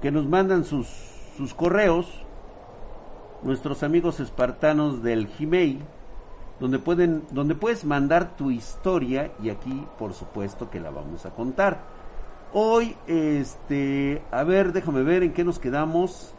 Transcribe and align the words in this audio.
que 0.00 0.10
nos 0.10 0.26
mandan 0.26 0.64
sus, 0.64 0.86
sus 1.36 1.54
correos, 1.54 2.06
nuestros 3.42 3.82
amigos 3.82 4.20
espartanos 4.20 5.02
del 5.02 5.28
Gmail, 5.38 5.80
donde, 6.60 6.78
pueden, 6.78 7.22
donde 7.30 7.54
puedes 7.54 7.84
mandar 7.84 8.36
tu 8.36 8.50
historia 8.50 9.32
y 9.42 9.50
aquí 9.50 9.86
por 9.98 10.12
supuesto 10.12 10.70
que 10.70 10.80
la 10.80 10.90
vamos 10.90 11.24
a 11.26 11.30
contar. 11.30 11.98
Hoy, 12.52 12.96
este, 13.06 14.22
a 14.30 14.42
ver, 14.42 14.72
déjame 14.72 15.02
ver 15.02 15.22
en 15.22 15.32
qué 15.32 15.44
nos 15.44 15.58
quedamos. 15.58 16.34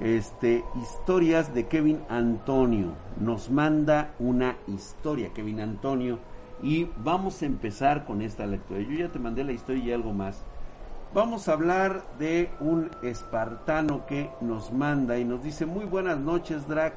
Este, 0.00 0.64
historias 0.80 1.52
de 1.54 1.66
Kevin 1.66 2.00
Antonio. 2.08 2.92
Nos 3.20 3.50
manda 3.50 4.14
una 4.18 4.56
historia, 4.68 5.34
Kevin 5.34 5.60
Antonio. 5.60 6.18
Y 6.62 6.88
vamos 7.04 7.42
a 7.42 7.46
empezar 7.46 8.06
con 8.06 8.22
esta 8.22 8.46
lectura. 8.46 8.80
Yo 8.80 8.92
ya 8.92 9.08
te 9.08 9.18
mandé 9.18 9.44
la 9.44 9.52
historia 9.52 9.84
y 9.84 9.92
algo 9.92 10.14
más. 10.14 10.44
Vamos 11.14 11.48
a 11.48 11.54
hablar 11.54 12.04
de 12.18 12.50
un 12.60 12.90
espartano 13.02 14.04
que 14.04 14.30
nos 14.42 14.74
manda 14.74 15.18
y 15.18 15.24
nos 15.24 15.42
dice, 15.42 15.64
muy 15.64 15.86
buenas 15.86 16.18
noches, 16.18 16.68
Drac. 16.68 16.92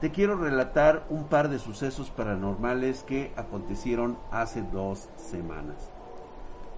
Te 0.00 0.10
quiero 0.10 0.36
relatar 0.36 1.06
un 1.10 1.28
par 1.28 1.48
de 1.48 1.60
sucesos 1.60 2.10
paranormales 2.10 3.04
que 3.04 3.32
acontecieron 3.36 4.18
hace 4.32 4.62
dos 4.62 5.08
semanas. 5.14 5.92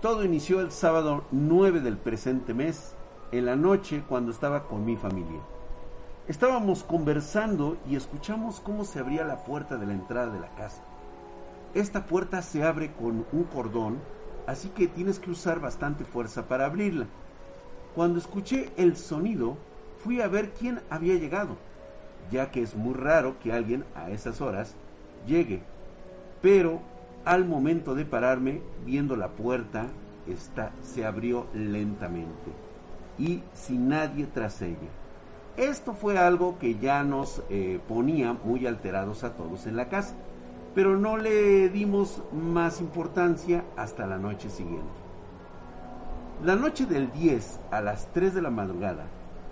Todo 0.03 0.27
inició 0.27 0.61
el 0.61 0.71
sábado 0.71 1.25
9 1.31 1.81
del 1.81 1.97
presente 1.97 2.53
mes 2.53 2.95
en 3.33 3.47
la 3.47 3.57
noche 3.57 4.05
cuando 4.07 4.31
estaba 4.31 4.65
con 4.65 4.85
mi 4.85 4.97
familia. 4.97 5.41
Estábamos 6.29 6.85
conversando 6.85 7.79
y 7.89 7.97
escuchamos 7.97 8.61
cómo 8.61 8.85
se 8.85 8.99
abría 8.99 9.25
la 9.25 9.43
puerta 9.43 9.79
de 9.79 9.87
la 9.87 9.95
entrada 9.95 10.31
de 10.31 10.41
la 10.41 10.55
casa. 10.55 10.83
Esta 11.73 12.05
puerta 12.05 12.43
se 12.43 12.63
abre 12.63 12.93
con 12.93 13.25
un 13.33 13.45
cordón, 13.45 14.01
así 14.49 14.71
que 14.71 14.89
tienes 14.89 15.19
que 15.19 15.31
usar 15.31 15.61
bastante 15.61 16.05
fuerza 16.05 16.49
para 16.49 16.65
abrirla. 16.65 17.05
Cuando 17.95 18.19
escuché 18.19 18.71
el 18.79 18.97
sonido, 18.97 19.59
fui 19.99 20.23
a 20.23 20.29
ver 20.29 20.53
quién 20.59 20.81
había 20.89 21.17
llegado, 21.17 21.59
ya 22.33 22.51
que 22.51 22.63
es 22.63 22.75
muy 22.75 22.95
raro 22.95 23.39
que 23.43 23.53
alguien 23.53 23.85
a 23.95 24.11
esas 24.11 24.41
horas 24.41 24.75
llegue. 25.27 25.61
Pero 26.41 26.81
al 27.27 27.45
momento 27.45 27.95
de 27.95 28.07
pararme, 28.07 28.63
viendo 28.87 29.17
la 29.17 29.29
puerta, 29.29 29.85
esta 30.27 30.73
se 30.83 31.05
abrió 31.05 31.47
lentamente 31.53 32.51
y 33.19 33.43
sin 33.53 33.91
nadie 33.91 34.27
tras 34.33 34.63
ella. 34.63 34.89
Esto 35.59 35.93
fue 35.93 36.17
algo 36.17 36.59
que 36.59 36.79
ya 36.79 37.05
nos 37.05 37.43
eh, 37.51 37.81
ponía 37.87 38.33
muy 38.33 38.67
alterados 38.67 39.25
a 39.25 39.35
todos 39.35 39.67
en 39.67 39.77
la 39.77 39.91
casa, 39.91 40.15
pero 40.75 40.97
no 40.97 41.17
le 41.17 41.69
dimos 41.69 42.23
más 42.33 42.81
importancia 42.81 43.65
hasta 43.77 44.07
la 44.07 44.19
noche 44.19 44.51
siguiente. 44.51 44.87
La 46.45 46.55
noche 46.55 46.87
del 46.87 47.11
10 47.13 47.61
a 47.71 47.81
las 47.81 48.07
3 48.13 48.35
de 48.35 48.43
la 48.43 48.51
madrugada, 48.51 49.07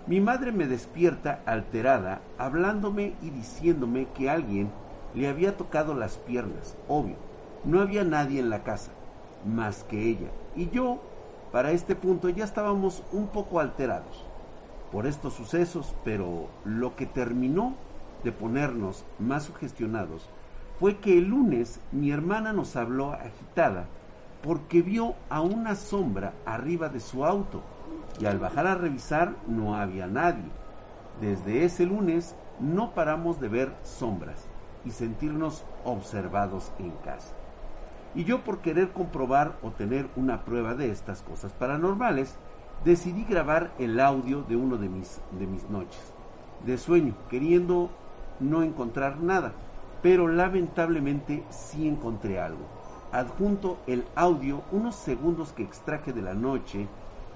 mi 0.07 0.21
madre 0.21 0.51
me 0.53 0.67
despierta 0.67 1.41
alterada, 1.45 2.21
hablándome 2.37 3.15
y 3.21 3.29
diciéndome 3.29 4.07
que 4.15 4.29
alguien 4.29 4.69
le 5.13 5.27
había 5.27 5.57
tocado 5.57 5.95
las 5.95 6.17
piernas, 6.17 6.77
obvio. 6.87 7.15
No 7.65 7.81
había 7.81 8.05
nadie 8.05 8.39
en 8.39 8.49
la 8.49 8.63
casa, 8.63 8.91
más 9.45 9.83
que 9.83 10.07
ella, 10.07 10.29
y 10.55 10.69
yo, 10.69 10.99
para 11.51 11.71
este 11.71 11.95
punto, 11.95 12.29
ya 12.29 12.45
estábamos 12.45 13.03
un 13.11 13.27
poco 13.27 13.59
alterados 13.59 14.25
por 14.91 15.05
estos 15.05 15.33
sucesos, 15.33 15.93
pero 16.03 16.47
lo 16.63 16.95
que 16.95 17.05
terminó 17.05 17.75
de 18.23 18.31
ponernos 18.31 19.03
más 19.19 19.43
sugestionados 19.43 20.29
fue 20.79 20.97
que 20.97 21.17
el 21.17 21.25
lunes 21.25 21.79
mi 21.91 22.11
hermana 22.11 22.53
nos 22.53 22.75
habló 22.75 23.13
agitada 23.13 23.85
porque 24.43 24.81
vio 24.81 25.15
a 25.29 25.41
una 25.41 25.75
sombra 25.75 26.33
arriba 26.45 26.89
de 26.89 26.99
su 26.99 27.25
auto 27.25 27.61
y 28.19 28.25
al 28.25 28.39
bajar 28.39 28.67
a 28.67 28.75
revisar 28.75 29.33
no 29.47 29.75
había 29.75 30.07
nadie. 30.07 30.45
Desde 31.19 31.65
ese 31.65 31.85
lunes 31.85 32.35
no 32.59 32.91
paramos 32.91 33.39
de 33.39 33.47
ver 33.47 33.73
sombras 33.83 34.47
y 34.85 34.91
sentirnos 34.91 35.65
observados 35.83 36.71
en 36.79 36.91
casa. 37.03 37.33
Y 38.15 38.23
yo 38.23 38.43
por 38.43 38.59
querer 38.59 38.89
comprobar 38.89 39.57
o 39.61 39.71
tener 39.71 40.07
una 40.15 40.45
prueba 40.45 40.75
de 40.75 40.91
estas 40.91 41.21
cosas 41.21 41.51
paranormales, 41.53 42.35
decidí 42.85 43.23
grabar 43.23 43.71
el 43.79 43.99
audio 43.99 44.43
de 44.43 44.55
uno 44.55 44.77
de 44.77 44.89
mis, 44.89 45.19
de 45.37 45.47
mis 45.47 45.69
noches 45.69 46.13
de 46.65 46.77
sueño, 46.77 47.13
queriendo 47.29 47.89
no 48.39 48.63
encontrar 48.63 49.19
nada, 49.19 49.53
pero 50.01 50.27
lamentablemente 50.27 51.43
sí 51.49 51.87
encontré 51.87 52.39
algo. 52.39 52.65
Adjunto 53.11 53.77
el 53.87 54.03
audio 54.15 54.63
unos 54.71 54.95
segundos 54.95 55.53
que 55.53 55.63
extraje 55.63 56.13
de 56.13 56.21
la 56.21 56.33
noche 56.33 56.87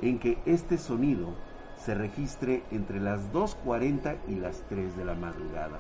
en 0.02 0.20
que 0.20 0.38
este 0.46 0.78
sonido 0.78 1.30
se 1.78 1.96
registre 1.96 2.64
entre 2.72 3.00
las 3.00 3.32
2.40 3.34 4.18
y 4.28 4.36
las 4.36 4.62
3 4.70 4.98
de 4.98 5.06
la 5.06 5.16
madrugada, 5.16 5.80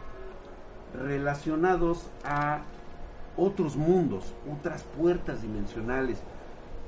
relacionados 0.95 2.09
a 2.23 2.61
otros 3.37 3.75
mundos, 3.77 4.33
otras 4.51 4.83
puertas 4.83 5.41
dimensionales, 5.41 6.19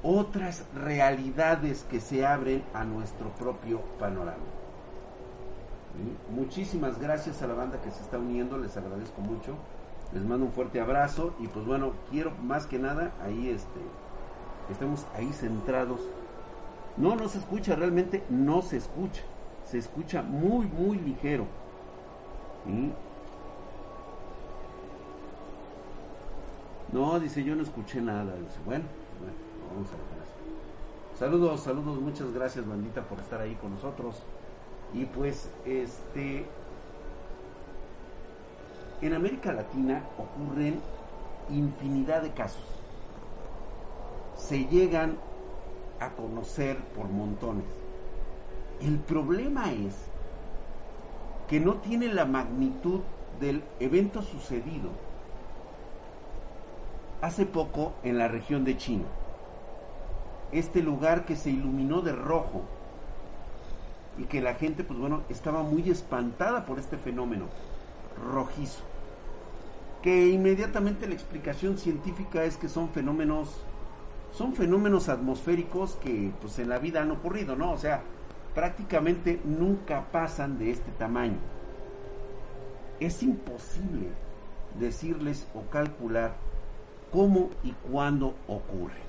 otras 0.01 0.65
realidades 0.75 1.85
que 1.89 1.99
se 1.99 2.25
abren 2.25 2.63
a 2.73 2.83
nuestro 2.83 3.29
propio 3.29 3.81
panorama. 3.99 4.43
Muchísimas 6.31 6.99
gracias 6.99 7.41
a 7.43 7.47
la 7.47 7.53
banda 7.53 7.79
que 7.81 7.91
se 7.91 8.01
está 8.01 8.17
uniendo, 8.17 8.57
les 8.57 8.75
agradezco 8.75 9.21
mucho. 9.21 9.55
Les 10.13 10.23
mando 10.23 10.45
un 10.45 10.51
fuerte 10.51 10.79
abrazo 10.79 11.33
y 11.39 11.47
pues 11.47 11.65
bueno, 11.65 11.93
quiero 12.11 12.31
más 12.43 12.67
que 12.67 12.77
nada 12.77 13.11
ahí 13.23 13.49
este 13.49 13.81
estemos 14.69 15.05
ahí 15.15 15.31
centrados. 15.33 16.01
No, 16.97 17.15
no 17.15 17.27
se 17.27 17.39
escucha, 17.39 17.75
realmente 17.75 18.23
no 18.29 18.61
se 18.61 18.77
escucha. 18.77 19.23
Se 19.65 19.77
escucha 19.77 20.21
muy, 20.21 20.65
muy 20.67 20.97
ligero. 20.97 21.45
No, 26.91 27.19
dice 27.19 27.43
yo 27.43 27.55
no 27.55 27.63
escuché 27.63 28.01
nada. 28.01 28.35
Dice, 28.35 28.59
bueno, 28.65 28.85
bueno, 29.19 29.33
vamos 29.73 29.87
a 29.89 29.97
dejar 29.97 30.23
eso. 30.23 31.17
Saludos, 31.17 31.61
saludos, 31.61 31.99
muchas 31.99 32.31
gracias, 32.33 32.67
bandita, 32.67 33.01
por 33.03 33.19
estar 33.19 33.41
ahí 33.41 33.55
con 33.55 33.71
nosotros. 33.71 34.21
Y 34.93 35.05
pues, 35.05 35.49
este, 35.65 36.45
en 39.03 39.13
América 39.13 39.51
Latina 39.51 40.01
ocurren 40.17 40.79
infinidad 41.49 42.21
de 42.21 42.31
casos. 42.31 42.63
Se 44.37 44.65
llegan 44.65 45.17
a 45.99 46.11
conocer 46.11 46.77
por 46.95 47.09
montones. 47.09 47.65
El 48.81 48.99
problema 48.99 49.73
es 49.73 49.93
que 51.49 51.59
no 51.59 51.75
tiene 51.75 52.13
la 52.13 52.25
magnitud 52.25 53.01
del 53.41 53.61
evento 53.79 54.21
sucedido 54.21 54.89
hace 57.21 57.45
poco 57.45 57.93
en 58.03 58.17
la 58.17 58.29
región 58.29 58.63
de 58.63 58.77
China. 58.77 59.05
Este 60.53 60.81
lugar 60.81 61.25
que 61.25 61.35
se 61.35 61.49
iluminó 61.49 62.01
de 62.01 62.13
rojo 62.13 62.61
y 64.17 64.23
que 64.23 64.41
la 64.41 64.55
gente, 64.55 64.83
pues 64.83 64.97
bueno, 64.97 65.23
estaba 65.27 65.61
muy 65.63 65.89
espantada 65.89 66.65
por 66.65 66.79
este 66.79 66.97
fenómeno 66.97 67.47
rojizo. 68.31 68.92
Que 70.03 70.27
inmediatamente 70.27 71.07
la 71.07 71.13
explicación 71.13 71.77
científica 71.77 72.43
es 72.43 72.57
que 72.57 72.67
son 72.67 72.89
fenómenos, 72.89 73.63
son 74.33 74.53
fenómenos 74.53 75.07
atmosféricos 75.07 75.97
que 76.03 76.31
pues 76.41 76.59
en 76.59 76.67
la 76.67 76.77
vida 76.77 77.01
han 77.01 77.11
ocurrido, 77.11 77.55
¿no? 77.55 77.71
O 77.71 77.77
sea, 77.77 78.03
prácticamente 78.53 79.39
nunca 79.45 80.03
pasan 80.11 80.59
de 80.59 80.71
este 80.71 80.91
tamaño. 80.91 81.37
Es 82.99 83.23
imposible 83.23 84.09
decirles 84.77 85.47
o 85.55 85.61
calcular 85.71 86.35
cómo 87.09 87.49
y 87.63 87.71
cuándo 87.71 88.35
ocurre. 88.47 89.01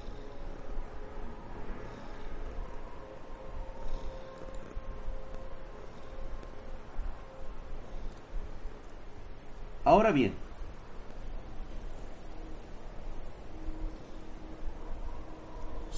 Ahora 9.85 10.13
bien, 10.13 10.44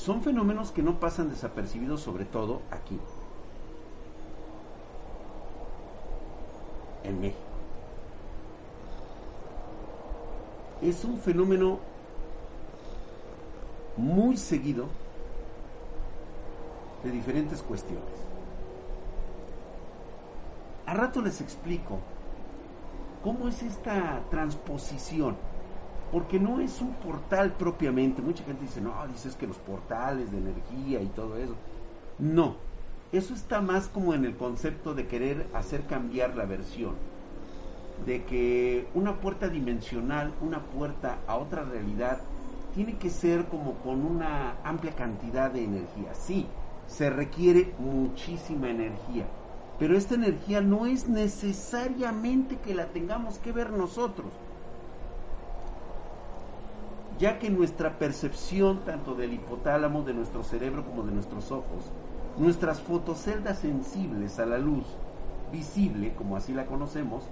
son 0.07 0.23
fenómenos 0.23 0.71
que 0.71 0.85
no 0.85 1.01
pasan 1.01 1.31
desapercibidos 1.31 2.01
sobre 2.01 2.25
todo 2.25 2.63
aquí, 2.71 2.97
en 7.03 7.21
México. 7.21 7.41
Es 10.81 11.05
un 11.05 11.19
fenómeno 11.19 11.81
muy 13.97 14.37
seguido 14.37 14.87
de 17.03 17.11
diferentes 17.11 17.61
cuestiones. 17.63 18.05
A 20.87 20.95
rato 20.95 21.21
les 21.21 21.41
explico 21.41 21.99
cómo 23.25 23.49
es 23.49 23.61
esta 23.65 24.23
transposición, 24.31 25.37
porque 26.13 26.39
no 26.39 26.61
es 26.61 26.81
un 26.81 26.93
portal 26.95 27.53
propiamente. 27.53 28.23
Mucha 28.23 28.45
gente 28.45 28.63
dice, 28.63 28.81
no, 28.81 28.93
dices 29.09 29.35
que 29.37 29.47
los 29.47 29.59
portales 29.59 30.31
de 30.31 30.39
energía 30.39 31.01
y 31.03 31.07
todo 31.07 31.37
eso. 31.37 31.55
No, 32.19 32.57
Eso 33.13 33.35
está 33.35 33.61
más 33.61 33.87
como 33.89 34.15
en 34.15 34.25
el 34.25 34.37
concepto 34.37 34.95
de 34.95 35.07
querer 35.07 35.47
hacer 35.55 35.87
cambiar 35.87 36.37
la 36.37 36.45
versión. 36.45 36.95
De 38.05 38.25
que 38.25 38.89
una 38.95 39.21
puerta 39.21 39.49
dimensional, 39.49 40.33
una 40.41 40.61
puerta 40.61 41.19
a 41.27 41.37
otra 41.37 41.65
realidad, 41.65 42.21
tiene 42.75 42.99
que 42.99 43.11
ser 43.11 43.47
como 43.47 43.75
con 43.75 44.05
una 44.05 44.57
amplia 44.65 44.93
cantidad 44.95 45.51
de 45.51 45.65
energía. 45.65 46.15
Sí, 46.15 46.47
se 46.87 47.11
requiere 47.11 47.73
muchísima 47.79 48.69
energía, 48.69 49.27
pero 49.79 49.97
esta 49.97 50.15
energía 50.15 50.61
no 50.61 50.87
es 50.87 51.09
necesariamente 51.09 52.59
que 52.59 52.75
la 52.75 52.87
tengamos 52.87 53.39
que 53.39 53.53
ver 53.53 53.71
nosotros 53.71 54.27
ya 57.19 57.39
que 57.39 57.51
nuestra 57.51 57.99
percepción 57.99 58.85
tanto 58.85 59.15
del 59.15 59.33
hipotálamo, 59.33 60.03
de 60.03 60.15
nuestro 60.15 60.43
cerebro 60.43 60.85
como 60.85 61.03
de 61.03 61.13
nuestros 61.13 61.51
ojos, 61.51 61.85
nuestras 62.39 62.81
fotoceldas 62.81 63.59
sensibles 63.59 64.39
a 64.39 64.47
la 64.47 64.59
luz 64.59 64.85
visible, 65.53 66.15
como 66.15 66.37
así 66.37 66.53
la 66.53 66.67
conocemos, 66.67 67.25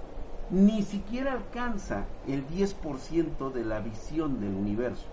ni 0.49 0.83
siquiera 0.83 1.33
alcanza 1.33 2.05
el 2.27 2.47
10% 2.47 3.51
de 3.51 3.65
la 3.65 3.79
visión 3.79 4.39
del 4.39 4.53
universo. 4.55 5.05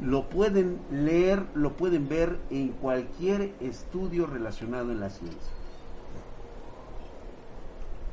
Lo 0.00 0.28
pueden 0.28 0.78
leer, 0.90 1.44
lo 1.54 1.76
pueden 1.76 2.08
ver 2.08 2.38
en 2.50 2.68
cualquier 2.68 3.52
estudio 3.60 4.26
relacionado 4.26 4.92
en 4.92 5.00
la 5.00 5.10
ciencia. 5.10 5.52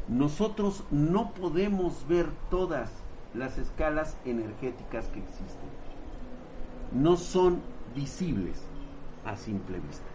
Nosotros 0.08 0.84
no 0.90 1.32
podemos 1.34 2.08
ver 2.08 2.30
todas 2.50 2.90
las 3.34 3.58
escalas 3.58 4.18
energéticas 4.26 5.08
que 5.08 5.20
existen. 5.20 5.70
No 6.92 7.18
son 7.18 7.62
visibles 7.96 8.62
a 9.26 9.36
simple 9.36 9.80
vista. 9.80 10.06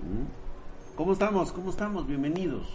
¿Mm? 0.00 0.96
¿Cómo 0.96 1.12
estamos? 1.12 1.52
¿Cómo 1.52 1.70
estamos? 1.70 2.06
Bienvenidos. 2.06 2.68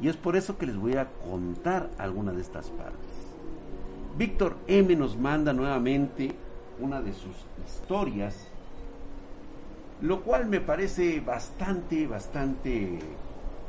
Y 0.00 0.08
es 0.08 0.16
por 0.16 0.36
eso 0.36 0.58
que 0.58 0.66
les 0.66 0.76
voy 0.76 0.96
a 0.96 1.08
contar 1.28 1.90
alguna 1.98 2.32
de 2.32 2.40
estas 2.40 2.70
partes. 2.70 3.10
Víctor 4.16 4.56
M 4.66 4.94
nos 4.96 5.16
manda 5.16 5.52
nuevamente 5.52 6.34
una 6.80 7.00
de 7.00 7.12
sus 7.12 7.36
historias, 7.66 8.46
lo 10.00 10.22
cual 10.22 10.46
me 10.46 10.60
parece 10.60 11.20
bastante, 11.20 12.06
bastante 12.06 13.00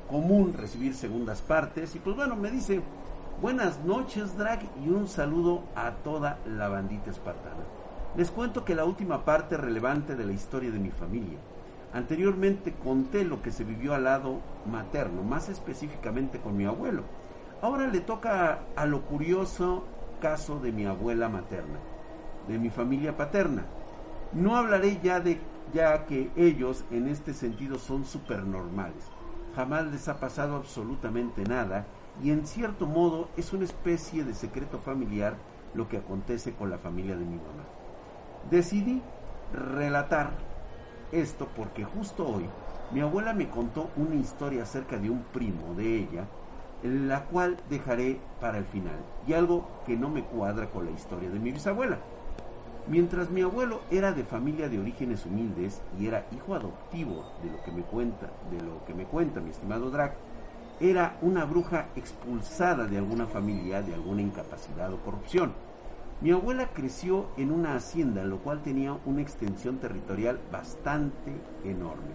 común 0.09 0.53
recibir 0.53 0.93
segundas 0.93 1.41
partes. 1.41 1.95
Y 1.95 1.99
pues 1.99 2.15
bueno, 2.15 2.35
me 2.35 2.51
dice, 2.51 2.81
buenas 3.41 3.79
noches 3.85 4.37
Drag 4.37 4.59
y 4.83 4.89
un 4.89 5.07
saludo 5.07 5.63
a 5.75 5.91
toda 5.91 6.39
la 6.45 6.67
bandita 6.67 7.09
espartana. 7.09 7.63
Les 8.17 8.31
cuento 8.31 8.65
que 8.65 8.75
la 8.75 8.85
última 8.85 9.23
parte 9.23 9.55
relevante 9.55 10.15
de 10.15 10.25
la 10.25 10.33
historia 10.33 10.71
de 10.71 10.79
mi 10.79 10.91
familia. 10.91 11.37
Anteriormente 11.93 12.73
conté 12.83 13.23
lo 13.23 13.41
que 13.41 13.51
se 13.51 13.63
vivió 13.63 13.93
al 13.93 14.03
lado 14.03 14.39
materno, 14.69 15.23
más 15.23 15.47
específicamente 15.47 16.39
con 16.39 16.57
mi 16.57 16.65
abuelo. 16.65 17.03
Ahora 17.61 17.87
le 17.87 18.01
toca 18.01 18.59
a 18.75 18.85
lo 18.85 19.01
curioso 19.03 19.85
caso 20.21 20.59
de 20.59 20.71
mi 20.71 20.85
abuela 20.85 21.29
materna, 21.29 21.79
de 22.47 22.59
mi 22.59 22.69
familia 22.69 23.15
paterna. 23.15 23.63
No 24.33 24.57
hablaré 24.57 24.99
ya 25.01 25.19
de 25.19 25.39
ya 25.73 26.05
que 26.05 26.31
ellos 26.35 26.83
en 26.91 27.07
este 27.07 27.33
sentido 27.33 27.77
son 27.77 28.03
supernormales 28.03 29.05
jamás 29.55 29.87
les 29.87 30.07
ha 30.07 30.19
pasado 30.19 30.55
absolutamente 30.55 31.43
nada 31.43 31.85
y 32.23 32.31
en 32.31 32.45
cierto 32.45 32.85
modo 32.85 33.29
es 33.37 33.53
una 33.53 33.65
especie 33.65 34.23
de 34.23 34.33
secreto 34.33 34.79
familiar 34.79 35.35
lo 35.73 35.87
que 35.87 35.97
acontece 35.97 36.53
con 36.53 36.69
la 36.69 36.77
familia 36.77 37.15
de 37.15 37.25
mi 37.25 37.35
mamá. 37.35 37.63
Decidí 38.49 39.01
relatar 39.53 40.31
esto 41.11 41.47
porque 41.55 41.83
justo 41.83 42.27
hoy 42.27 42.45
mi 42.91 43.01
abuela 43.01 43.33
me 43.33 43.49
contó 43.49 43.89
una 43.95 44.15
historia 44.15 44.63
acerca 44.63 44.97
de 44.97 45.09
un 45.09 45.23
primo 45.31 45.75
de 45.75 45.99
ella, 45.99 46.25
la 46.83 47.25
cual 47.25 47.57
dejaré 47.69 48.19
para 48.39 48.57
el 48.57 48.65
final, 48.65 48.97
y 49.27 49.33
algo 49.33 49.67
que 49.85 49.95
no 49.95 50.09
me 50.09 50.23
cuadra 50.23 50.69
con 50.71 50.85
la 50.85 50.91
historia 50.91 51.29
de 51.29 51.39
mi 51.39 51.51
bisabuela. 51.51 51.99
Mientras 52.87 53.29
mi 53.29 53.41
abuelo 53.41 53.81
era 53.91 54.11
de 54.11 54.23
familia 54.23 54.69
de 54.69 54.79
orígenes 54.79 55.25
humildes 55.25 55.81
y 55.99 56.07
era 56.07 56.25
hijo 56.35 56.55
adoptivo 56.55 57.23
de 57.43 57.51
lo 57.51 57.63
que 57.63 57.71
me 57.71 57.83
cuenta, 57.83 58.31
de 58.49 58.61
lo 58.61 58.83
que 58.85 58.95
me 58.95 59.03
cuenta 59.03 59.41
mi 59.41 59.51
estimado 59.51 59.91
Drac, 59.91 60.15
era 60.79 61.17
una 61.21 61.45
bruja 61.45 61.89
expulsada 61.95 62.85
de 62.85 62.97
alguna 62.97 63.25
familia 63.25 63.81
de 63.81 63.93
alguna 63.93 64.21
incapacidad 64.21 64.93
o 64.93 64.97
corrupción. 64.97 65.53
Mi 66.21 66.31
abuela 66.31 66.69
creció 66.73 67.27
en 67.37 67.51
una 67.51 67.75
hacienda, 67.75 68.23
lo 68.23 68.39
cual 68.39 68.61
tenía 68.61 68.97
una 69.05 69.21
extensión 69.21 69.77
territorial 69.77 70.39
bastante 70.51 71.33
enorme. 71.63 72.13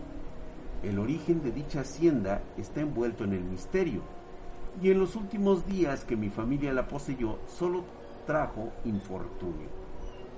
El 0.82 0.98
origen 0.98 1.42
de 1.42 1.52
dicha 1.52 1.80
hacienda 1.80 2.42
está 2.58 2.80
envuelto 2.80 3.24
en 3.24 3.32
el 3.32 3.44
misterio, 3.44 4.02
y 4.82 4.90
en 4.90 4.98
los 4.98 5.16
últimos 5.16 5.66
días 5.66 6.04
que 6.04 6.16
mi 6.16 6.30
familia 6.30 6.72
la 6.72 6.88
poseyó 6.88 7.38
solo 7.46 7.84
trajo 8.26 8.72
infortunio 8.84 9.84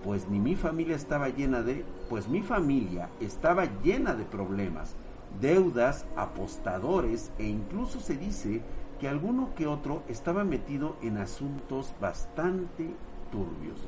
pues 0.06 0.28
ni 0.28 0.38
mi 0.38 0.54
familia 0.54 0.94
estaba 0.94 1.28
llena 1.30 1.62
de, 1.62 1.84
pues 2.08 2.28
mi 2.28 2.40
familia 2.40 3.08
estaba 3.20 3.66
llena 3.82 4.14
de 4.14 4.24
problemas, 4.24 4.94
deudas, 5.40 6.06
apostadores 6.16 7.30
e 7.38 7.44
incluso 7.44 8.00
se 8.00 8.16
dice 8.16 8.62
que 8.98 9.08
alguno 9.08 9.54
que 9.54 9.66
otro 9.66 10.02
estaba 10.08 10.44
metido 10.44 10.96
en 11.02 11.18
asuntos 11.18 11.94
bastante 12.00 12.94
turbios. 13.30 13.80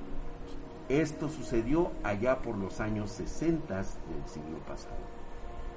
Esto 0.88 1.28
sucedió 1.28 1.92
allá 2.02 2.40
por 2.40 2.56
los 2.56 2.80
años 2.80 3.10
60 3.12 3.76
del 3.76 3.84
siglo 4.26 4.58
pasado. 4.66 4.96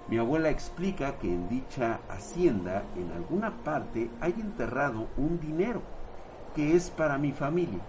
Mi 0.07 0.18
abuela 0.18 0.50
explica 0.50 1.18
que 1.19 1.31
en 1.31 1.47
dicha 1.47 2.00
hacienda, 2.09 2.83
en 2.95 3.12
alguna 3.12 3.63
parte, 3.63 4.09
hay 4.19 4.33
enterrado 4.33 5.07
un 5.18 5.39
dinero 5.39 5.81
que 6.56 6.75
es 6.75 6.89
para 6.89 7.18
mi 7.18 7.31
familia 7.31 7.81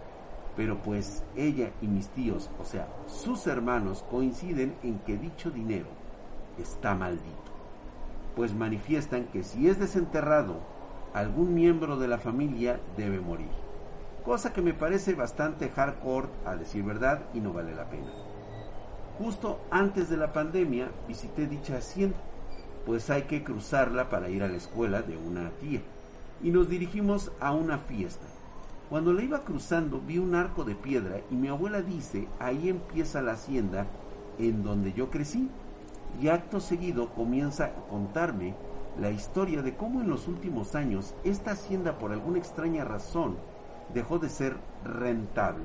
pero 0.57 0.83
pues 0.83 1.23
ella 1.37 1.71
y 1.81 1.87
mis 1.87 2.09
tíos, 2.09 2.51
o 2.61 2.65
sea, 2.65 2.89
sus 3.07 3.47
hermanos, 3.47 4.05
coinciden 4.11 4.77
en 4.83 4.99
que 5.01 5.17
dicho 5.17 5.51
dinero 5.51 5.87
está 6.59 6.95
maldito, 6.95 7.52
pues 8.37 8.55
manifiestan 8.55 9.27
que 9.27 9.43
si 9.43 9.69
es 9.69 9.79
desenterrado, 9.79 10.61
algún 11.15 11.55
miembro 11.55 11.99
de 11.99 12.09
la 12.09 12.19
familia 12.19 12.81
debe 12.97 13.21
morir, 13.21 13.51
cosa 14.25 14.53
que 14.53 14.63
me 14.63 14.75
parece 14.75 15.15
bastante 15.15 15.69
hardcore 15.69 16.29
a 16.47 16.57
decir 16.57 16.83
verdad 16.85 17.23
y 17.35 17.41
no 17.41 17.53
vale 17.53 17.75
la 17.75 17.89
pena. 17.89 18.11
Justo 19.19 19.61
antes 19.71 20.09
de 20.09 20.17
la 20.17 20.33
pandemia 20.33 20.91
visité 21.07 21.47
dicha 21.47 21.77
hacienda, 21.77 22.17
pues 22.87 23.11
hay 23.11 23.23
que 23.23 23.45
cruzarla 23.45 24.09
para 24.09 24.29
ir 24.29 24.43
a 24.43 24.49
la 24.49 24.57
escuela 24.57 25.03
de 25.03 25.17
una 25.17 25.51
tía, 25.61 25.83
y 26.43 26.51
nos 26.51 26.69
dirigimos 26.69 27.31
a 27.41 27.53
una 27.53 27.79
fiesta 27.79 28.27
cuando 28.93 29.15
la 29.15 29.23
iba 29.23 29.43
cruzando 29.43 30.03
vi 30.07 30.19
un 30.19 30.35
arco 30.35 30.65
de 30.65 30.75
piedra 30.75 31.23
y 31.31 31.35
mi 31.35 31.49
abuela 31.49 31.81
dice, 31.81 32.29
ahí 32.39 32.69
empieza 32.69 33.23
la 33.23 33.33
hacienda 33.33 33.87
en 34.39 34.63
donde 34.63 34.93
yo 34.93 35.09
crecí. 35.09 35.49
Y 36.21 36.29
acto 36.29 36.61
seguido 36.61 37.11
comienza 37.11 37.67
a 37.67 37.73
contarme 37.89 38.55
la 39.01 39.11
historia 39.11 39.63
de 39.63 39.75
cómo 39.75 40.01
en 40.01 40.11
los 40.11 40.29
últimos 40.29 40.75
años 40.75 41.15
esta 41.25 41.53
hacienda 41.53 41.99
por 41.99 42.13
alguna 42.13 42.39
extraña 42.39 42.85
razón 42.85 43.37
dejó 43.95 44.19
de 44.19 44.29
ser 44.29 44.57
rentable. 44.85 45.65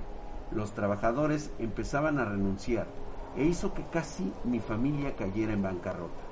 Los 0.51 0.74
trabajadores 0.74 1.51
empezaban 1.60 2.20
a 2.20 2.25
renunciar 2.25 2.88
e 3.36 3.44
hizo 3.44 3.74
que 3.74 3.84
casi 3.88 4.32
mi 4.44 4.60
familia 4.60 5.16
cayera 5.16 5.54
en 5.54 5.62
bancarrota. 5.62 6.24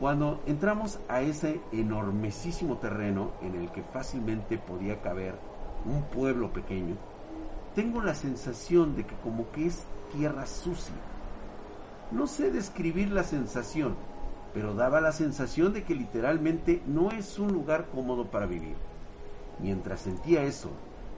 Cuando 0.00 0.42
entramos 0.46 0.98
a 1.08 1.20
ese 1.20 1.60
enormesísimo 1.70 2.78
terreno 2.78 3.32
en 3.42 3.54
el 3.54 3.70
que 3.70 3.82
fácilmente 3.82 4.58
podía 4.58 5.00
caber 5.00 5.34
un 5.84 6.02
pueblo 6.04 6.52
pequeño, 6.52 6.96
tengo 7.74 8.02
la 8.02 8.14
sensación 8.14 8.96
de 8.96 9.04
que 9.04 9.14
como 9.16 9.50
que 9.52 9.66
es 9.66 9.84
tierra 10.12 10.46
sucia. 10.46 10.94
No 12.10 12.26
sé 12.26 12.50
describir 12.50 13.10
la 13.10 13.24
sensación, 13.24 13.96
pero 14.52 14.74
daba 14.74 15.00
la 15.00 15.10
sensación 15.10 15.72
de 15.72 15.84
que 15.84 15.94
literalmente 15.94 16.82
no 16.86 17.10
es 17.10 17.38
un 17.38 17.52
lugar 17.52 17.86
cómodo 17.92 18.26
para 18.26 18.46
vivir. 18.46 18.76
Mientras 19.58 20.00
sentía 20.00 20.44
eso, 20.44 20.70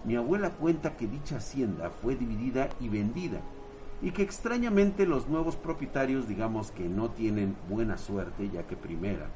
mi 0.05 0.15
abuela 0.15 0.51
cuenta 0.51 0.97
que 0.97 1.09
dicha 1.09 1.39
hacienda 1.39 1.91
fue 1.91 2.15
dividida 2.15 2.69
y 2.81 2.89
vendida, 2.89 3.41
y 4.01 4.13
que 4.13 4.23
extrañamente 4.23 5.07
los 5.07 5.29
nuevos 5.29 5.57
propietarios 5.57 6.29
digamos 6.29 6.71
que 6.71 6.89
no 6.89 7.11
tienen 7.11 7.57
buena 7.69 7.99
suerte, 7.99 8.49
ya 8.49 8.63
que 8.63 8.77
primera, 8.77 9.27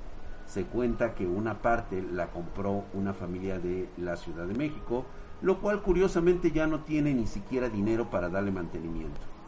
se 0.47 0.65
cuenta 0.65 1.15
que 1.15 1.27
una 1.27 1.61
parte 1.61 2.01
la 2.01 2.29
compró 2.29 2.85
una 2.95 3.13
familia 3.13 3.59
de 3.59 3.89
la 3.99 4.17
Ciudad 4.17 4.47
de 4.47 4.55
México, 4.55 5.05
lo 5.43 5.61
cual 5.61 5.83
curiosamente 5.83 6.53
ya 6.53 6.67
no 6.67 6.81
tiene 6.81 7.13
ni 7.13 7.27
siquiera 7.27 7.69
dinero 7.69 8.09
para 8.09 8.29
darle 8.29 8.53
mantenimiento 8.53 9.40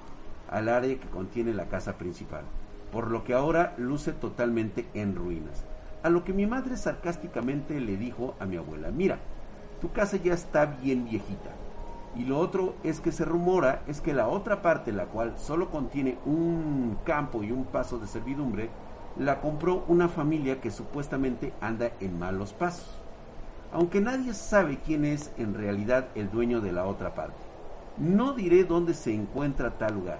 al 0.52 0.68
área 0.68 1.00
que 1.00 1.08
contiene 1.08 1.54
la 1.54 1.66
casa 1.66 1.94
principal, 1.94 2.44
por 2.92 3.10
lo 3.10 3.24
que 3.24 3.34
ahora 3.34 3.74
luce 3.78 4.12
totalmente 4.12 4.86
en 4.94 5.16
ruinas. 5.16 5.64
A 6.02 6.10
lo 6.10 6.24
que 6.24 6.32
mi 6.32 6.46
madre 6.46 6.76
sarcásticamente 6.76 7.80
le 7.80 7.96
dijo 7.96 8.34
a 8.38 8.44
mi 8.44 8.56
abuela, 8.56 8.90
mira, 8.90 9.18
tu 9.80 9.90
casa 9.92 10.16
ya 10.18 10.34
está 10.34 10.66
bien 10.66 11.04
viejita, 11.04 11.50
Y 12.14 12.24
lo 12.24 12.38
otro 12.38 12.74
es 12.84 13.00
que 13.00 13.10
se 13.10 13.24
rumora 13.24 13.82
es 13.86 14.02
que 14.02 14.12
la 14.12 14.28
otra 14.28 14.60
parte, 14.60 14.92
la 14.92 15.06
cual 15.06 15.32
solo 15.38 15.70
contiene 15.70 16.18
un 16.26 16.98
campo 17.04 17.42
y 17.42 17.50
un 17.50 17.64
paso 17.64 17.98
de 17.98 18.06
servidumbre, 18.06 18.68
la 19.18 19.40
compró 19.40 19.84
una 19.88 20.08
familia 20.08 20.60
que 20.60 20.70
supuestamente 20.70 21.54
anda 21.62 21.90
en 22.00 22.18
malos 22.18 22.52
pasos. 22.52 23.00
Aunque 23.72 24.02
nadie 24.02 24.34
sabe 24.34 24.78
quién 24.84 25.06
es 25.06 25.32
en 25.38 25.54
realidad 25.54 26.08
el 26.14 26.30
dueño 26.30 26.60
de 26.60 26.72
la 26.72 26.84
otra 26.84 27.14
parte. 27.14 27.40
No 27.96 28.34
diré 28.34 28.64
dónde 28.64 28.92
se 28.92 29.14
encuentra 29.14 29.78
tal 29.78 29.94
lugar, 29.94 30.18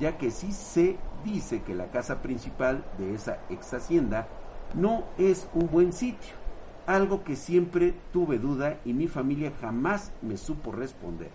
ya 0.00 0.18
que 0.18 0.30
sí 0.30 0.52
se 0.52 0.96
dice 1.24 1.62
que 1.62 1.74
la 1.74 1.90
casa 1.90 2.22
principal 2.22 2.84
de 2.98 3.14
esa 3.14 3.38
ex 3.50 3.72
hacienda 3.74 4.26
no 4.74 5.04
es 5.18 5.48
un 5.54 5.68
buen 5.70 5.92
sitio 5.92 6.34
algo 6.86 7.24
que 7.24 7.36
siempre 7.36 7.94
tuve 8.12 8.38
duda 8.38 8.78
y 8.84 8.92
mi 8.92 9.08
familia 9.08 9.52
jamás 9.60 10.12
me 10.22 10.36
supo 10.36 10.72
responder. 10.72 11.30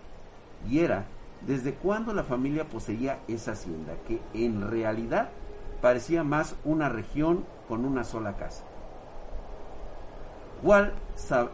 Y 0.68 0.80
era 0.80 1.06
desde 1.46 1.74
cuándo 1.74 2.12
la 2.12 2.24
familia 2.24 2.68
poseía 2.68 3.18
esa 3.26 3.52
hacienda, 3.52 3.94
que 4.06 4.20
en 4.34 4.70
realidad 4.70 5.30
parecía 5.80 6.22
más 6.22 6.54
una 6.64 6.88
región 6.88 7.44
con 7.68 7.84
una 7.84 8.04
sola 8.04 8.36
casa. 8.36 8.64
¿Cuál 10.62 10.92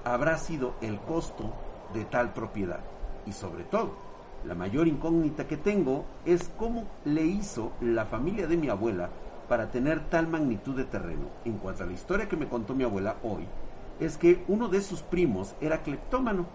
habrá 0.05 0.37
sido 0.39 0.75
el 0.81 0.99
costo 1.01 1.53
de 1.95 2.05
tal 2.05 2.33
propiedad? 2.33 2.81
Y 3.25 3.33
sobre 3.33 3.65
todo, 3.65 3.95
la 4.45 4.55
mayor 4.55 4.87
incógnita 4.87 5.47
que 5.47 5.57
tengo 5.57 6.05
es 6.25 6.51
cómo 6.57 6.85
le 7.05 7.25
hizo 7.25 7.73
la 7.81 8.05
familia 8.05 8.47
de 8.47 8.57
mi 8.57 8.69
abuela 8.69 9.11
para 9.49 9.71
tener 9.71 10.09
tal 10.09 10.29
magnitud 10.29 10.77
de 10.77 10.85
terreno. 10.85 11.29
En 11.45 11.59
cuanto 11.59 11.85
a 11.85 11.87
la 11.87 11.93
historia 11.93 12.29
que 12.29 12.37
me 12.37 12.49
contó 12.49 12.75
mi 12.75 12.85
abuela 12.85 13.17
hoy, 13.23 13.47
es 14.01 14.17
que 14.17 14.45
uno 14.49 14.69
de 14.69 14.81
sus 14.81 15.03
primos 15.03 15.55
era 15.61 15.83
cleptómano, 15.83 16.47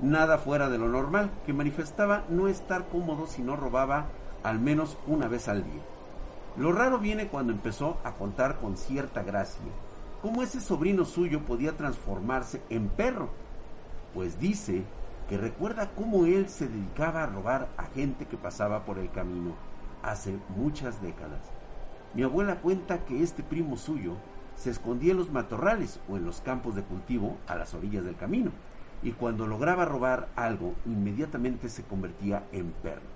nada 0.00 0.38
fuera 0.38 0.68
de 0.68 0.78
lo 0.78 0.88
normal, 0.88 1.30
que 1.46 1.52
manifestaba 1.52 2.24
no 2.28 2.48
estar 2.48 2.88
cómodo 2.88 3.26
si 3.26 3.42
no 3.42 3.56
robaba 3.56 4.06
al 4.42 4.58
menos 4.58 4.98
una 5.06 5.28
vez 5.28 5.48
al 5.48 5.64
día. 5.64 5.82
Lo 6.56 6.72
raro 6.72 6.98
viene 6.98 7.28
cuando 7.28 7.52
empezó 7.52 7.98
a 8.04 8.12
contar 8.12 8.58
con 8.60 8.76
cierta 8.76 9.22
gracia 9.22 9.62
cómo 10.22 10.42
ese 10.42 10.60
sobrino 10.60 11.04
suyo 11.04 11.40
podía 11.40 11.76
transformarse 11.76 12.62
en 12.70 12.88
perro, 12.88 13.28
pues 14.14 14.38
dice 14.40 14.84
que 15.28 15.38
recuerda 15.38 15.90
cómo 15.94 16.26
él 16.26 16.48
se 16.48 16.68
dedicaba 16.68 17.22
a 17.22 17.26
robar 17.26 17.68
a 17.76 17.84
gente 17.86 18.26
que 18.26 18.36
pasaba 18.36 18.84
por 18.84 18.98
el 18.98 19.10
camino 19.10 19.54
hace 20.02 20.38
muchas 20.56 21.00
décadas. 21.00 21.40
Mi 22.14 22.22
abuela 22.22 22.60
cuenta 22.60 23.04
que 23.04 23.22
este 23.22 23.42
primo 23.42 23.76
suyo 23.76 24.16
se 24.56 24.70
escondía 24.70 25.12
en 25.12 25.18
los 25.18 25.32
matorrales 25.32 26.00
o 26.08 26.16
en 26.16 26.24
los 26.24 26.40
campos 26.40 26.74
de 26.74 26.82
cultivo 26.82 27.38
a 27.46 27.56
las 27.56 27.74
orillas 27.74 28.04
del 28.04 28.16
camino, 28.16 28.52
y 29.02 29.12
cuando 29.12 29.46
lograba 29.46 29.84
robar 29.84 30.28
algo 30.36 30.74
inmediatamente 30.86 31.68
se 31.68 31.82
convertía 31.82 32.44
en 32.52 32.70
perro. 32.70 33.14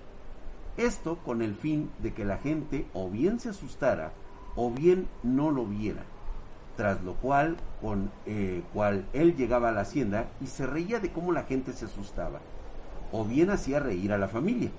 Esto 0.76 1.18
con 1.18 1.42
el 1.42 1.54
fin 1.54 1.90
de 2.02 2.12
que 2.12 2.24
la 2.24 2.38
gente 2.38 2.86
o 2.92 3.08
bien 3.08 3.40
se 3.40 3.50
asustara 3.50 4.12
o 4.56 4.70
bien 4.70 5.08
no 5.22 5.50
lo 5.50 5.64
viera, 5.64 6.02
tras 6.78 7.02
lo 7.02 7.14
cual 7.14 7.56
con 7.82 8.08
eh, 8.24 8.62
cual 8.72 9.04
él 9.12 9.34
llegaba 9.34 9.70
a 9.70 9.72
la 9.72 9.80
hacienda 9.80 10.28
y 10.40 10.46
se 10.46 10.64
reía 10.64 11.00
de 11.00 11.10
cómo 11.10 11.32
la 11.32 11.42
gente 11.42 11.72
se 11.72 11.86
asustaba, 11.86 12.38
o 13.10 13.24
bien 13.24 13.50
hacía 13.50 13.80
reír 13.80 14.12
a 14.12 14.18
la 14.18 14.28
familia. 14.28 14.70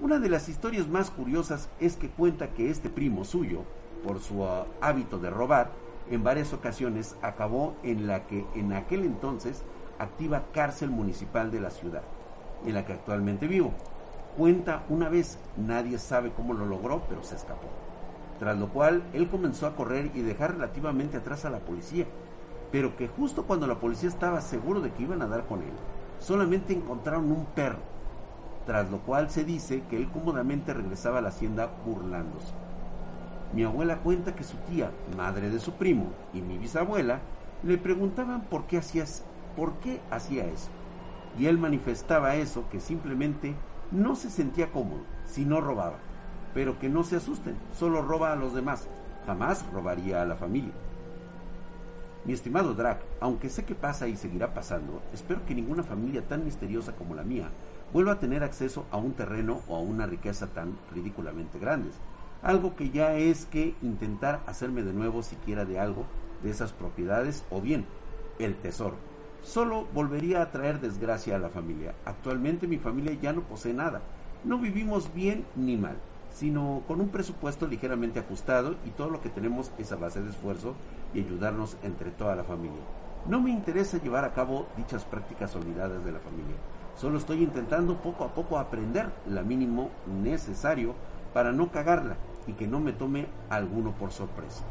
Una 0.00 0.18
de 0.18 0.30
las 0.30 0.48
historias 0.48 0.88
más 0.88 1.10
curiosas 1.10 1.68
es 1.80 1.96
que 1.96 2.08
cuenta 2.08 2.48
que 2.54 2.70
este 2.70 2.88
primo 2.88 3.26
suyo, 3.26 3.60
por 4.02 4.20
su 4.20 4.42
ah, 4.46 4.66
hábito 4.80 5.18
de 5.18 5.28
robar, 5.28 5.70
en 6.10 6.24
varias 6.24 6.54
ocasiones 6.54 7.14
acabó 7.20 7.76
en 7.82 8.06
la 8.06 8.26
que 8.26 8.46
en 8.54 8.72
aquel 8.72 9.04
entonces 9.04 9.62
activa 9.98 10.46
cárcel 10.54 10.88
municipal 10.88 11.50
de 11.50 11.60
la 11.60 11.70
ciudad, 11.70 12.04
en 12.64 12.72
la 12.72 12.86
que 12.86 12.94
actualmente 12.94 13.48
vivo. 13.48 13.74
Cuenta 14.38 14.82
una 14.88 15.10
vez, 15.10 15.38
nadie 15.58 15.98
sabe 15.98 16.32
cómo 16.34 16.54
lo 16.54 16.64
logró, 16.64 17.02
pero 17.06 17.22
se 17.22 17.36
escapó. 17.36 17.68
Tras 18.38 18.58
lo 18.58 18.68
cual, 18.68 19.02
él 19.12 19.28
comenzó 19.28 19.66
a 19.66 19.76
correr 19.76 20.10
y 20.14 20.22
dejar 20.22 20.54
relativamente 20.54 21.16
atrás 21.16 21.44
a 21.44 21.50
la 21.50 21.60
policía, 21.60 22.06
pero 22.72 22.96
que 22.96 23.08
justo 23.08 23.44
cuando 23.44 23.66
la 23.66 23.78
policía 23.78 24.08
estaba 24.08 24.40
seguro 24.40 24.80
de 24.80 24.90
que 24.92 25.04
iban 25.04 25.22
a 25.22 25.28
dar 25.28 25.46
con 25.46 25.62
él, 25.62 25.72
solamente 26.18 26.72
encontraron 26.72 27.30
un 27.30 27.46
perro, 27.46 27.78
tras 28.66 28.90
lo 28.90 28.98
cual 28.98 29.30
se 29.30 29.44
dice 29.44 29.82
que 29.88 29.96
él 29.96 30.08
cómodamente 30.10 30.74
regresaba 30.74 31.18
a 31.18 31.22
la 31.22 31.28
hacienda 31.28 31.70
burlándose. 31.86 32.52
Mi 33.52 33.62
abuela 33.62 33.98
cuenta 33.98 34.34
que 34.34 34.42
su 34.42 34.56
tía, 34.68 34.90
madre 35.16 35.50
de 35.50 35.60
su 35.60 35.74
primo, 35.74 36.06
y 36.32 36.40
mi 36.40 36.58
bisabuela 36.58 37.20
le 37.62 37.78
preguntaban 37.78 38.42
por 38.42 38.64
qué 38.64 38.78
hacías, 38.78 39.22
por 39.56 39.74
qué 39.74 40.00
hacía 40.10 40.46
eso. 40.46 40.70
Y 41.38 41.46
él 41.46 41.58
manifestaba 41.58 42.34
eso, 42.34 42.64
que 42.70 42.80
simplemente 42.80 43.54
no 43.92 44.16
se 44.16 44.30
sentía 44.30 44.72
cómodo 44.72 45.02
si 45.24 45.44
no 45.44 45.60
robaba, 45.60 45.98
pero 46.54 46.78
que 46.78 46.88
no 46.88 47.04
se 47.04 47.16
asusten, 47.16 47.56
solo 47.78 48.00
roba 48.02 48.32
a 48.32 48.36
los 48.36 48.54
demás, 48.54 48.88
jamás 49.26 49.64
robaría 49.72 50.22
a 50.22 50.24
la 50.24 50.36
familia. 50.36 50.72
Mi 52.24 52.32
estimado 52.32 52.72
Drac, 52.72 53.00
aunque 53.20 53.50
sé 53.50 53.64
que 53.64 53.74
pasa 53.74 54.08
y 54.08 54.16
seguirá 54.16 54.54
pasando, 54.54 55.02
espero 55.12 55.44
que 55.44 55.54
ninguna 55.54 55.82
familia 55.82 56.22
tan 56.22 56.44
misteriosa 56.44 56.92
como 56.92 57.14
la 57.14 57.22
mía 57.22 57.50
vuelva 57.92 58.12
a 58.12 58.18
tener 58.18 58.42
acceso 58.42 58.86
a 58.90 58.96
un 58.96 59.12
terreno 59.12 59.60
o 59.68 59.76
a 59.76 59.80
una 59.80 60.06
riqueza 60.06 60.46
tan 60.46 60.78
ridículamente 60.94 61.58
grandes 61.58 61.94
algo 62.44 62.76
que 62.76 62.90
ya 62.90 63.16
es 63.16 63.46
que 63.46 63.74
intentar 63.80 64.42
hacerme 64.46 64.82
de 64.82 64.92
nuevo 64.92 65.22
siquiera 65.22 65.64
de 65.64 65.80
algo 65.80 66.04
de 66.42 66.50
esas 66.50 66.72
propiedades 66.72 67.42
o 67.50 67.60
bien 67.60 67.86
el 68.38 68.54
tesoro. 68.54 68.96
Solo 69.42 69.86
volvería 69.94 70.42
a 70.42 70.50
traer 70.52 70.78
desgracia 70.78 71.36
a 71.36 71.38
la 71.38 71.48
familia. 71.48 71.94
Actualmente 72.04 72.66
mi 72.66 72.76
familia 72.76 73.14
ya 73.14 73.32
no 73.32 73.42
posee 73.42 73.72
nada. 73.72 74.02
No 74.44 74.58
vivimos 74.58 75.12
bien 75.14 75.46
ni 75.56 75.78
mal, 75.78 75.96
sino 76.34 76.82
con 76.88 77.00
un 77.00 77.08
presupuesto 77.08 77.66
ligeramente 77.66 78.18
ajustado 78.18 78.74
y 78.84 78.90
todo 78.90 79.08
lo 79.08 79.22
que 79.22 79.30
tenemos 79.30 79.70
es 79.78 79.92
a 79.92 79.96
base 79.96 80.20
de 80.20 80.30
esfuerzo 80.30 80.74
y 81.14 81.20
ayudarnos 81.20 81.76
entre 81.82 82.10
toda 82.10 82.34
la 82.34 82.44
familia. 82.44 82.82
No 83.26 83.40
me 83.40 83.50
interesa 83.50 84.02
llevar 84.02 84.24
a 84.24 84.34
cabo 84.34 84.66
dichas 84.76 85.04
prácticas 85.04 85.54
olvidadas 85.54 86.04
de 86.04 86.12
la 86.12 86.18
familia. 86.18 86.56
Solo 86.96 87.18
estoy 87.18 87.42
intentando 87.42 87.96
poco 87.96 88.24
a 88.24 88.34
poco 88.34 88.58
aprender 88.58 89.10
la 89.28 89.42
mínimo 89.42 89.90
necesario 90.22 90.94
para 91.32 91.52
no 91.52 91.70
cagarla 91.70 92.16
y 92.46 92.52
que 92.52 92.66
no 92.66 92.80
me 92.80 92.92
tome 92.92 93.26
alguno 93.48 93.92
por 93.92 94.10
sorpresa. 94.10 94.64